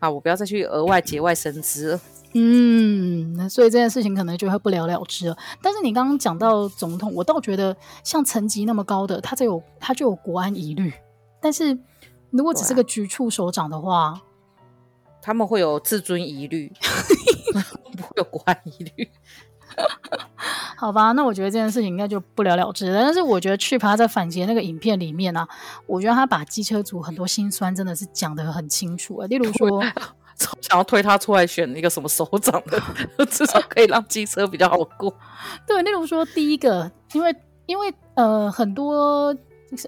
[0.00, 2.00] 啊，我不要再去额外节外生枝了。
[2.32, 5.36] 嗯，所以这件事情可能就会不了了之了。
[5.60, 10.92] 但是你刚刚讲到总统，我倒觉得像层级那么高的，他就有他就有国安疑虑。
[11.40, 11.76] 但是
[12.30, 14.22] 如果只是个局处首长的话，啊、
[15.20, 16.72] 他们会有自尊疑虑，
[17.96, 19.10] 不会有国安疑虑。
[20.76, 23.00] 好吧，那我觉得这件事情应该就不了了之了。
[23.02, 25.48] 但是我觉得 Chip 他在反击那个影片里面呢、啊，
[25.86, 29.26] 我觉得他把机车族很多心酸真的是讲得很清楚啊。
[29.26, 29.82] 例如说，
[30.60, 32.80] 想要推他出来选一个什么首长的，
[33.26, 35.14] 至少可以让机车比较好过。
[35.66, 37.34] 对，例如说第一个，因为
[37.66, 39.36] 因为呃很多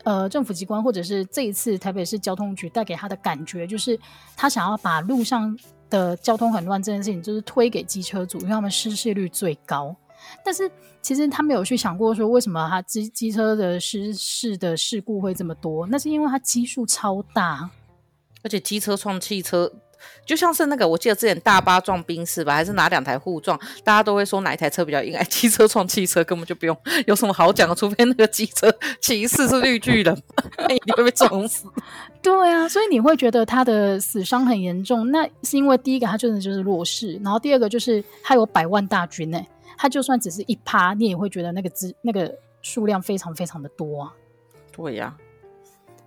[0.04, 3.98] 呃政府机关或者是这一次台北市交通局带给他的感觉，就是
[4.36, 5.56] 他想要把路上
[5.90, 9.94] 的交通很乱这件事情，就是推给机车族，因为他们失事率最高。
[10.44, 15.84] 但是其实他没有去想过说，为什么他机机车的失事的事故会这么多？
[15.88, 17.68] 那是因为它基数超大，
[18.44, 19.70] 而且机车撞汽车，
[20.24, 25.16] 就像是那个我记得之前大巴撞宾士吧，还是哪两台互撞，大家都会说哪一台车比较硬。
[25.16, 30.22] 哎，机车撞汽车根本就不用有什么好讲的，除非那个机车骑士是绿巨人，
[30.58, 31.66] 那一定会被撞死。
[32.22, 39.48] 对啊，所以你会觉得他的死伤很严重，那是因为第一个他真的就是弱势，然后第二个就是他有百万大军呢、欸。
[39.74, 44.12] 他就算只是一趴，你也会觉得那个资那个数量非常非常的多啊。
[44.70, 45.18] 对呀、啊，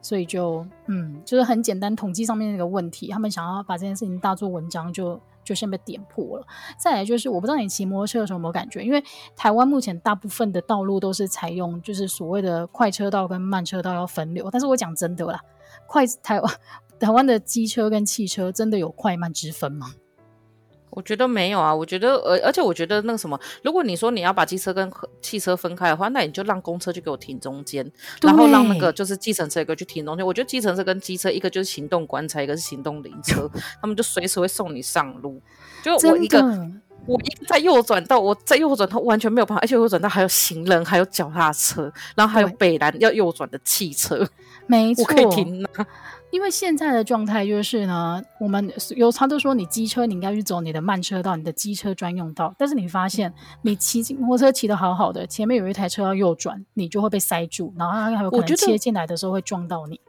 [0.06, 6.46] 所以就嗯，就是很简单统计上面那个问题，他们想要把这件事情大做文章就，就就先被点破了。
[6.78, 9.04] 再来就是，我不知道你骑摩托车的时候有没有感觉，因为
[9.36, 15.42] 台湾目前大部分的道路都是采用就是所谓的快车道跟慢车道要分流，但是我讲真的啦，
[15.88, 16.54] 快台湾
[17.02, 19.88] 台湾的机车跟汽车真的有快慢之分吗？
[20.96, 24.92] 我觉得没有啊，我觉得，而而且我觉得那个什么，如果你说你要把机车跟
[25.22, 27.86] 汽车分开的话，那你就让公车就给我停中间，
[28.22, 30.26] 然后让那个就是计程车一个去停中间。
[30.26, 33.48] 我觉得计程车跟机车一个就是行动棺材，一个是行动灵车，
[33.82, 35.42] 他们就随时会送你上路。
[35.84, 36.40] 就我一个，
[37.08, 44.28] 我一个在右转道，我在右转道完全没有办法，而且右转道还有行人，还有脚踏车，然后还有北兰要右转的汽车，
[44.68, 45.70] 没错，我可以停哪？
[46.32, 52.54] 因为现在的状态就是呢，我们有他都说你机车你应该去走你的慢车道，你的机车专用道。
[52.58, 60.02] 但是你发现你骑摩托车骑的好好的，前面有一台车要右转，你就会被塞住，然后它还有可能切进来的时候会撞到你。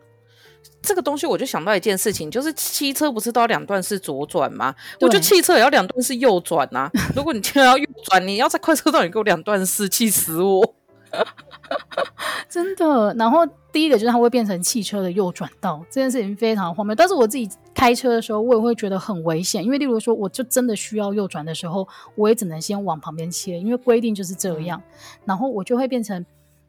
[0.86, 4.72] 这个东西我就想到一件事情，就是汽车不是都要两段式左转吗？
[5.00, 6.88] 我觉得汽车也要两段式右转啊！
[7.16, 10.74] 如果你现在要右转，你要在快车道你给我两段式，气死我！
[12.48, 16.94] 真的，然后第一个就是它会变成汽车的右转道，这件事情非常荒谬。
[16.94, 24.80] 但是我自己开车的时候，我也会觉得很危险，因为例如说，我就真的需要右转的时候，我也只能先往旁边切，因为规定就是这样。
[25.24, 26.24] 然后我就会变成，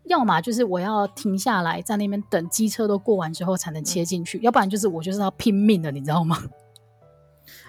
[0.07, 6.37] 要么就是我要停下来在那边等机车都过完之后才能切进去，要不然就是我就是要拼命的，你知道吗？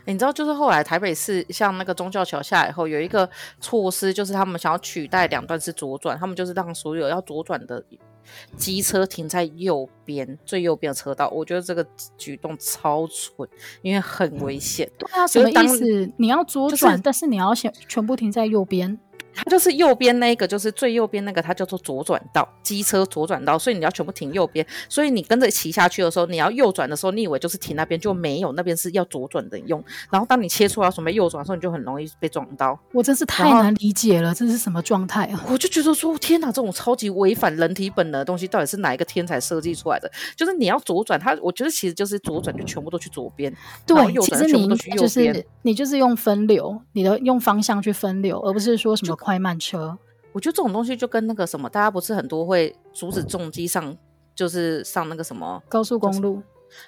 [0.06, 3.28] 欸、你知道，就是后来台北市像那个宗教桥下来以后，有一个
[3.60, 7.84] 措施，就是他们想要取代两段式左转，他们就是让所有要左转的
[8.56, 11.28] 机车停在右边最右边的车道。
[11.28, 11.86] 我觉得这个
[12.16, 13.46] 举动超蠢，
[13.82, 14.90] 因为很危险。
[14.98, 16.10] 对啊，什么意思？
[16.16, 18.98] 你要左转，就是，但是你要先全部停在右边。
[19.44, 24.66] 它就是右边那个，就是最右边那个，它叫做左转道，机车左转道，所以你要全部停右边。
[24.88, 29.82] 所以你跟着骑下去的时候，你要右转的时候，你以为就是停那边就没有，那边是要左转的用。
[30.10, 32.78] 然后当你切出来准备右转的时候，你就很容易被撞到。
[32.92, 35.46] 我真是太难理解了，这是什么状态啊？
[35.48, 40.10] 我就觉得说，天哪，这种超级违反人体本能的东西，到底是哪一个天才设计出来的？
[40.36, 43.54] 就是你要左转，它我觉得其实就是左转就全部都去左边，
[43.86, 44.98] 对，右转全部都去右边。
[44.98, 49.16] 就是你就是用分流，你的用方向去分流，而不是说什么。
[49.28, 49.98] 快慢车，
[50.32, 53.94] 我觉得这种东西就跟那个什么，大家不是很多会阻止重机上，
[54.34, 56.42] 就是上那个什么高速公路。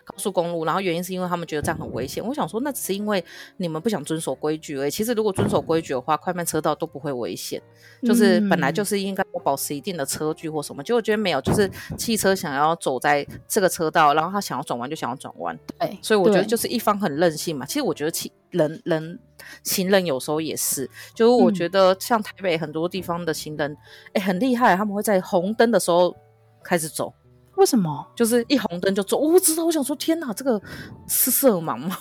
[0.04, 2.24] 高速公路，然后原因是因为他们觉得这样很危险。
[2.24, 3.24] 我想说，那只是因为
[3.56, 4.90] 你们不想遵守规矩而已。
[4.90, 7.60] 其实如果遵守规矩的话，快慢车道都不会危险。
[8.02, 10.82] 就是本来就是应该保持一定的车距或什么。
[10.82, 15.58] 结果我觉得没有，就是汽车想要走在这个车道，然后他想要转弯就想要转弯。
[15.78, 17.66] 对，所以我觉得就是一方很任性嘛。
[17.66, 19.18] 其实我觉得骑人人
[19.62, 23.76] 行人有时候也是，就是我觉得像台北很多地方的行人，
[24.14, 26.16] 哎、嗯，很厉害，他们会在红灯的时候
[26.62, 27.12] 开始走。
[27.60, 28.04] 为什么？
[28.16, 29.64] 就是一红灯就走，我不知道。
[29.66, 30.60] 我想说，天哪，这个
[31.06, 31.96] 是色盲吗？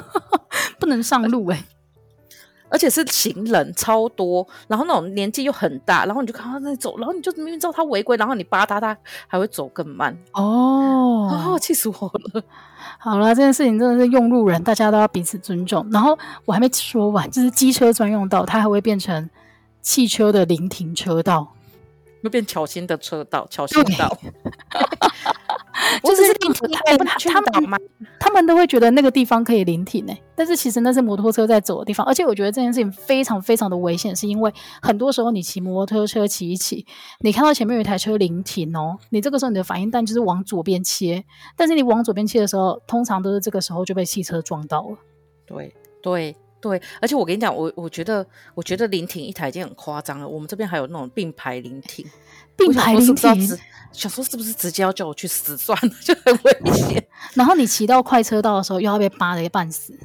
[0.80, 1.64] 不能上路哎、欸！
[2.68, 8.96] 而且是行人超多，然后那种年纪又很大，然后你就看他在走，然后你就明明知道他违规，然后你扒他，他
[9.28, 11.28] 还会走更慢哦！
[11.30, 11.94] 哦，气死我
[12.32, 12.42] 了！
[12.98, 15.86] 好了，这件事情真的是用路人，大家都要彼此尊重。
[15.92, 19.30] 然后我还没说完，就是机车专用道，它还会变成
[19.82, 21.52] 汽车的临停车道。
[22.22, 24.18] 会变巧心的车道，巧心道，
[26.02, 26.68] 就是临停。
[27.32, 27.80] 他们
[28.18, 32.04] 他们都会觉得那个地方可以临停呢，但是其实那是摩托车在走的地方。
[32.06, 34.52] 而且我觉得这件事情非常非常的危险，是因为
[34.82, 36.84] 很多时候你骑摩托车骑一骑，
[37.20, 41.24] 你看到前面有一台车临停哦，你这个时候你的反应弹就是往左边切，
[41.56, 44.96] 但是你往左边切的时候，通常都是这个时候就被汽车撞到了。
[45.46, 46.36] 对对。
[46.68, 50.26] 对，而且我跟你讲，我我觉得，我觉得临停一台已经很夸张了。
[50.26, 52.04] 我们这边还有那种并排临停，
[52.56, 53.58] 并排临停，
[53.92, 57.06] 想说是不是直接要叫我去死算了， 就很危险。
[57.34, 59.96] 然后你骑到快车道的时候，又要被扒的一半死。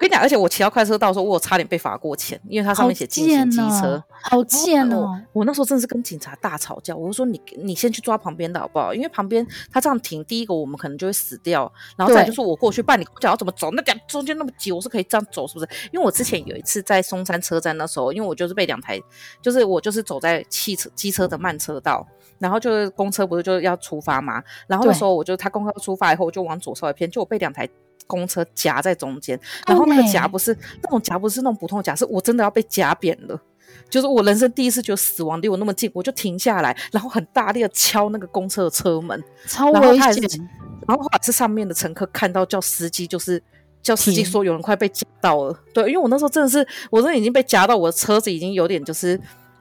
[0.00, 5.00] 我跟你讲，而且我骑到快车道的时候，我有差点被罚过钱，因为它上面写禁行机车，好贱哦！
[5.00, 8.94] 哦我那时候真的是跟警察大吵架，我就说你你先去抓旁边的好不好？
[8.94, 13.70] 因为旁边他这样停，第一个我们可能就会死掉，然后再就是我过去办理，讲要怎么走？
[13.72, 15.68] 那两中间那么挤，我是可以这样走，是不是？
[15.92, 18.98] 因为我之前有一次在松山车站那时候，因为我就是被两台，
[19.42, 27.68] 就是我就是走在汽车机车的慢车道，然后就是公车不是就要出发嘛，然后那时候我就他公车出发以后，我就往左稍微偏，就我被两台。
[28.10, 29.38] 公车夹在中间，
[29.68, 33.40] 然后那个夹不是那种夹，不是那种普通的夹，是我真的要被夹扁了。
[33.88, 40.14] 就是我人生第一次觉得死亡离我那么近，我就停下来，然后很大力的敲那个公车的车门，超危险。
[40.88, 43.40] 然后后来是上面的乘客看到，叫司机，就是
[43.80, 45.56] 叫司机说有人快被夹到了。
[45.72, 49.18] 对，因为我那时候真的是，我真的已经被夹到，我的车子已经有点就是。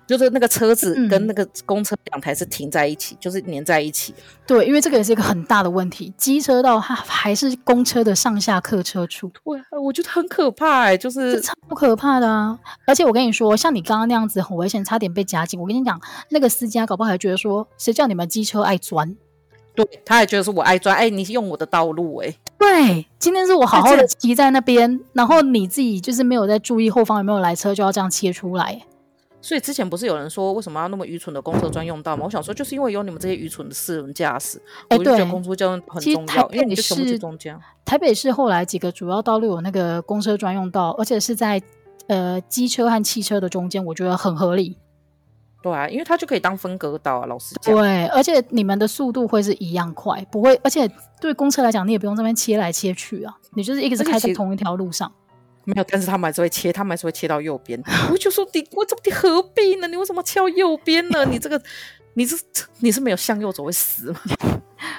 [0.10, 4.12] 就是那个车子跟那个公车两台是停在一起，嗯、就是粘在一起。
[4.48, 6.12] 对，因为这个也是一个很大的问题。
[6.18, 12.58] 机车道它还是公车的上下客车处，对我觉得很可怕哎、欸，就是超可怕的啊！
[12.88, 15.60] 而且我跟你说，像你刚刚那样子很危险，差点被夹紧。
[15.60, 19.16] 我跟你讲，那个司机搞不好还觉得说，谁叫你们机车爱钻？
[19.76, 22.40] 对，他还觉得是我爱钻，哎，你用我的道路哎、欸。
[22.58, 28.82] 对，今天是我好好的骑在那边，然后你自己就是没有在注意后方有没有来车，就要这样切出来。
[29.42, 32.24] 所以之前不是有人说为什么要那么愚蠢的公车专用道吗？
[32.26, 37.58] 我想说，就是因为有你们这些愚蠢的私人驾驶，欸、我就觉得公车交通很重要，因为你就全部去中间。
[37.86, 41.62] 台北市后来几个主要道路有那个公车专用道，而且是在
[42.08, 44.78] 呃机车和汽车的中间，我觉得很合理。
[45.62, 47.76] 对啊，因为它就可以当分隔岛啊，老师讲。
[47.76, 55.12] 对，而且你们的速度会是一样快，不会，而且对公车来讲，你也不用这边切来切去啊，你就是一直开在同一条路上。
[55.70, 57.80] 没有，但是他们还是会切，他们还是会切到右边。
[58.12, 59.88] 我就说你，我怎么你何必呢？
[59.88, 61.24] 你为什么切到右边呢？
[61.26, 61.62] 你这个，
[62.16, 62.36] 你是
[62.80, 64.20] 你是没有向右走会死吗？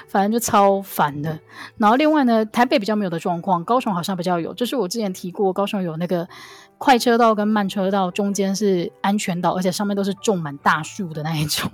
[0.07, 1.37] 反正就超烦的。
[1.77, 4.53] 然后另外呢，台北比较没有的状况，高雄好像比较有。
[4.53, 6.27] 就是我之前提过，高雄有那个
[6.83, 11.69] 快车道跟慢车道中间是安全岛，而且上面都是种满大树的那一种。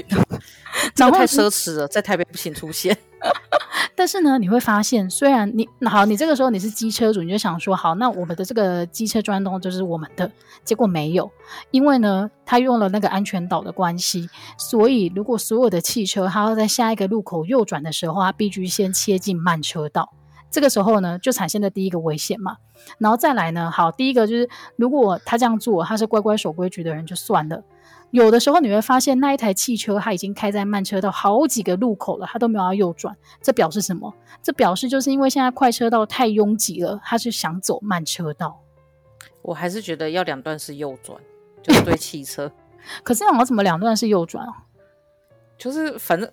[0.96, 2.94] 然后太奢侈了，在台北不行出现。
[3.96, 10.30] 但是呢，你会发现，虽然你好，你这个时候你是机车主，你就想说，好，那我们的这个机车专用就是我们的，
[10.62, 11.30] 结果没有，
[11.70, 20.12] 因为呢，他用了那个安全岛的关系，所以如果所有的汽车它要在下一个路口右转的时候，它必须先切进慢车道，
[20.50, 22.56] 这个时候呢，就产生了第一个危险嘛。
[22.98, 27.62] 然后再来呢，好，第一个就是如果他这样做，他是乖乖守规矩的人就算了。
[28.10, 34.14] 有的时候你会发现那一台汽车它已经开在慢车道好几个路口了，它都没有要右转，这表示什么？
[34.42, 38.60] 这表示就是因为现在快车道太拥挤了，它是想走慢车道。
[39.42, 41.20] 我还是觉得要两段是右转，
[41.62, 42.50] 就是对汽车。
[43.04, 44.52] 可是我怎么两段是右转啊？
[45.58, 46.30] 就是反正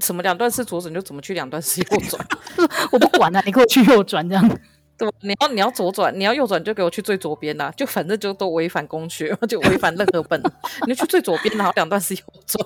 [0.00, 2.26] 什么两段式左转就怎么去两段式右转，
[2.92, 4.48] 我不管了，啊，你给我去右转这样。
[4.98, 10.40] 对你要你要左转，你要右转就给我去最左边呐、啊，就反正就都违反公序，就违反任何本。
[10.86, 12.64] 你就去最左边，然后两段是右转。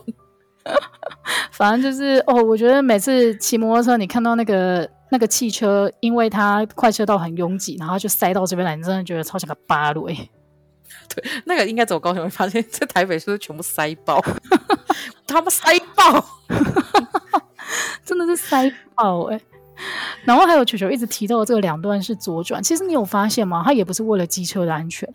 [1.53, 10.29] 反正就是哦，我觉得每次骑摩托车，你看到那个那个汽车，因为它快车道很拥挤，然后就塞到这边来，你真的觉得超像个芭蕾。
[11.09, 14.23] 对，那个应该走高雄会发现， 在台北是不是全部塞爆？
[15.27, 16.25] 他们塞爆，
[18.05, 19.45] 真的是塞爆哎、欸。
[20.25, 23.63] 然后还有球球一直提到的这个两段式左转，其实你有发现吗？
[23.65, 25.07] 它也不是为了机车的安全，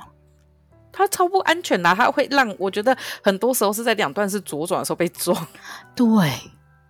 [0.94, 5.36] 它超不安全的，啊，它会让我觉得很多时候是在两段式左转的时候被撞。
[5.96, 6.32] 对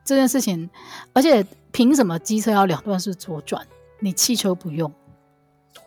[0.04, 0.70] 这件事情，
[1.14, 3.66] 而且凭什么机车要两段式左转，
[3.99, 4.91] 你汽车不用？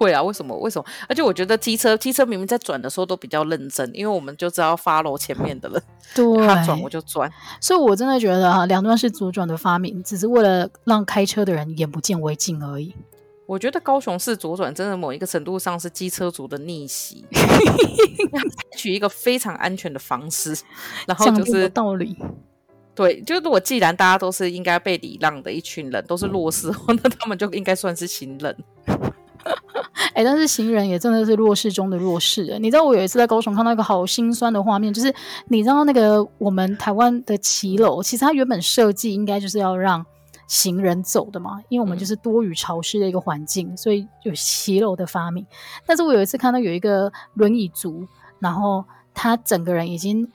[0.04, 0.54] 会啊，为什么？
[0.58, 0.84] 为什么？
[1.08, 5.82] 而且我觉得机车机车明明在转的时候都比较认真，因为我们就知道 follow 前面的人，
[6.14, 7.30] 对，他转我就转。
[7.60, 12.94] 所以我真的觉得哈，两段式左转的发明只是为了让开车的人眼不见为净而已。
[13.46, 17.24] 我觉得高雄市左转真的某一个程度上是机车族的逆袭，
[18.76, 20.56] 取一个非常安全的方式，
[21.06, 22.16] 然后就是道理。
[22.94, 28.56] 对，就是我既然大家都是应该被礼让的一群人，都是弱势，那他们就应该算是行人。
[30.12, 32.58] 哎、欸，但是行人也真的是弱势中的弱势。
[32.60, 35.12] 你知道我有一次在高雄看到一个好心酸的画面，就是
[35.48, 40.04] 你知道那个我们台湾的骑楼，其实它原本设计应该就是要让
[40.46, 45.44] 行人走的嘛，因为我们就是多雨潮湿的一个环境，嗯、所以有骑楼的发明。
[45.86, 48.06] 但是我有一次看到有一个轮椅族，
[48.38, 48.84] 然后
[49.14, 50.30] 他整个人已经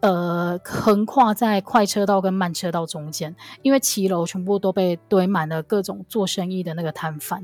[0.00, 7.42] 呃横跨在快车道跟慢车道中间，因为骑楼全部都被堆满了各种做生意的那个摊贩。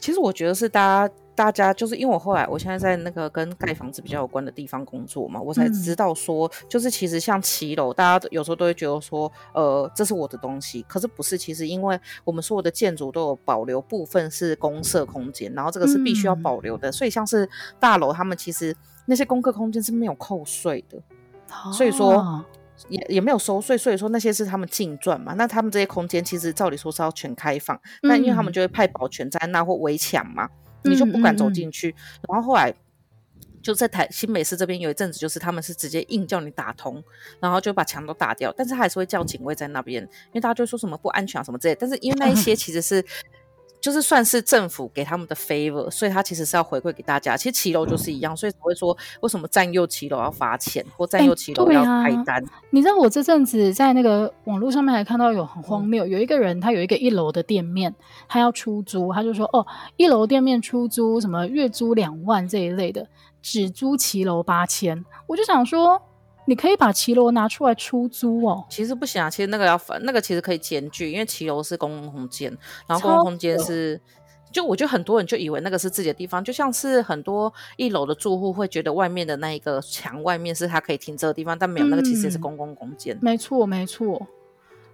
[0.00, 11.38] 其实我觉得是大家，大家就是因为我后来，我现在在那个跟盖房子比较有关的地方工作嘛，我才知道说，就是其实像骑楼，大家有时候都会觉得说，呃，这是我的东西，可是不是。
[11.38, 17.48] 其实因为我们所有的建筑都有保留部分是公设空间，然后这个是必须要保留的，所以像是
[17.78, 18.74] 大楼，他们其实
[19.06, 20.98] 那些公设空间是没有扣税的，
[21.72, 22.44] 所以说。
[22.88, 25.34] 也也没有收税，所以说那些是他们净赚嘛。
[25.34, 30.48] 那他们这些空间其实照理说是要全开放，那、嗯、因为他们就会派保全在那或围墙嘛，
[30.84, 31.94] 你就不敢走进去。
[32.28, 32.74] 然后后来
[33.62, 37.02] 就在台新北市这边有一阵子，就是他们是直接硬叫你打通，
[37.40, 41.74] 然后就把墙都打掉，但是他还是会叫警卫在那边，因为大家就说什么不安全啊什么之类。
[41.74, 43.04] 但是因为那一些 其实是。
[43.80, 47.36] 就是算是政府给他们的 favor，所以他其实是要回馈给大家。
[47.36, 57.94] 其实骑楼就是一样，所以才会说为什么占用骑楼要罚钱，或占用骑楼要开单、你知道我这阵子在那个网络上面还看到有很荒谬，有一个人他有一个一楼的店面，
[58.28, 59.66] 他要出租，他就说哦，
[59.96, 63.06] 一楼店面出租什么月租两万这一类的，
[63.40, 66.02] 只租骑楼八千，我就想说。
[66.48, 68.64] 你可以把骑楼拿出来出租哦。
[68.70, 72.50] 其实不行啊，其实那个要分，那个其实可以兼具，因为骑楼是公共空间，
[72.86, 74.00] 然后公共空间是，
[74.50, 83.18] 就我觉得很多人就以为那个是自己的地方，就像是很多一楼的住户会觉得外面的那一个墙外面是他可以停车的地方，但没有，那个其实也是公共空间。
[83.20, 84.26] 没错，没错。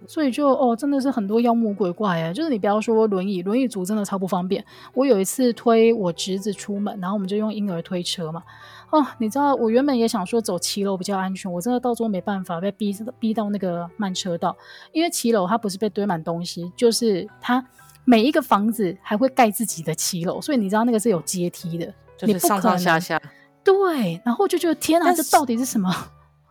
[0.07, 4.63] 所以就哦，真的是很多妖魔鬼怪哎，就是你不要说轮椅，轮椅族真的超不方便。
[4.93, 8.43] 我有一次推我侄子出门，然后我们就用婴儿推车嘛。
[8.91, 14.55] 哦，你知道我原本也想说走骑楼比较安全，我真的到最后没办法被逼逼到那个慢车道，
[14.91, 17.65] 因为骑楼它不是被堆满东西，就是它
[18.05, 23.21] 每一个房子还会盖自己的骑楼，所以你知道那个是有阶梯的，就是上上下下。
[23.63, 25.91] 对，然后就觉得天哪，这到底是什么？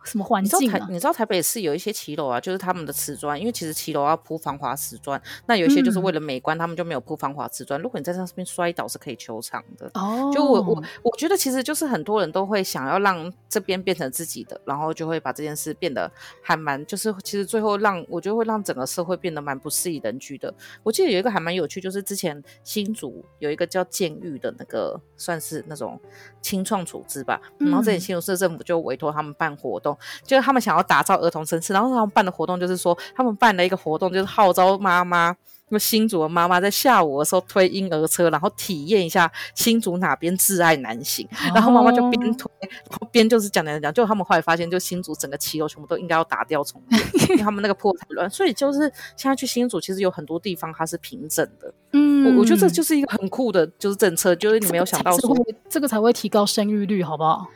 [0.05, 0.59] 什么环境啊？
[0.59, 7.81] 你知道台，你知道台北市有一些骑楼啊，就是他们的瓷砖，因为其实骑楼要铺防滑瓷砖，那有一些就是为了美观，嗯、他们就没有铺防滑瓷砖。
[7.81, 9.89] 如果你在上面摔倒，是可以求偿的。
[9.95, 16.09] 哦，就我我我觉得其实就是很多人都会想要让这边变成自己的，然后就会把这件事变得
[16.41, 20.53] 还蛮，就是其实最后让我觉得会让整个社会变得蛮不适宜人居的。
[20.83, 25.99] 我记得有一个还蛮有趣，就是之前新竹有一个叫监狱的那个，算是那种
[26.41, 29.94] 清创组织吧，然后这里新竹市政府就委托他们办活动。
[30.23, 35.35] 就是他们想要打造儿童城市，然后他们办的活动就是说，他们办了一个活动，就是号召妈妈，
[35.69, 48.79] 那么新竹的妈妈在下午的时候推婴儿车，然后体验一下新竹哪边挚爱难行，哦、然后妈妈就边推，然后边就是讲讲讲，就他们后来发现，就新竹整个骑楼全部都应该要打掉重建，因为他们那个破太乱，所以就是
[49.17, 51.73] 现在去新竹，其实有很多地方它是平整的。
[51.93, 55.35] 嗯，我我觉得这就是一个很酷的，就是政策，就是你没有想到说，
[55.69, 57.47] 这个才会提高生育率，好不好？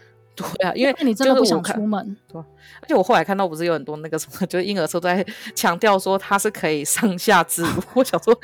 [0.56, 2.16] 对啊，因为你真的不想出门。
[2.32, 2.40] 对，
[2.82, 5.26] 而且我后来看到不是有很多那个什么，就是婴儿车都在
[5.56, 7.82] 强调说它是可以上下自如。
[7.94, 8.38] 我想说，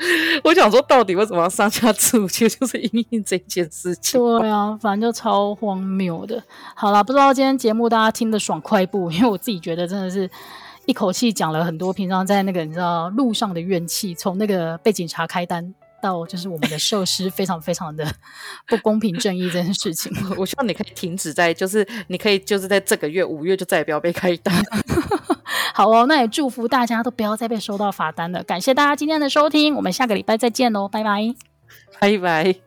[0.44, 2.28] 我想说，到底为什么要上下自如？
[2.28, 4.20] 其实就是因为这件事情。
[4.20, 6.42] 对啊，反正就超荒谬的。
[6.74, 9.10] 好啦，不知道今天节目大家听得爽快不？
[9.10, 10.28] 因为我自己觉得真的是
[10.84, 15.74] 一口气讲了很多平常在那个你知道路上的怨气，从那个被警察开单。
[16.06, 18.06] 到就是我们的设施非常非常的
[18.66, 24.54] 不公平正义这件事情，我希望你可以停止在，就是你可以就是在这个月五月就再也不要被开单。
[25.74, 28.42] 好哦，那也祝福大家都不要再被收到罚单了。
[28.44, 31.34] 感谢大家今天的收听，我们下个礼拜再见喽，拜拜，
[32.00, 32.65] 拜拜。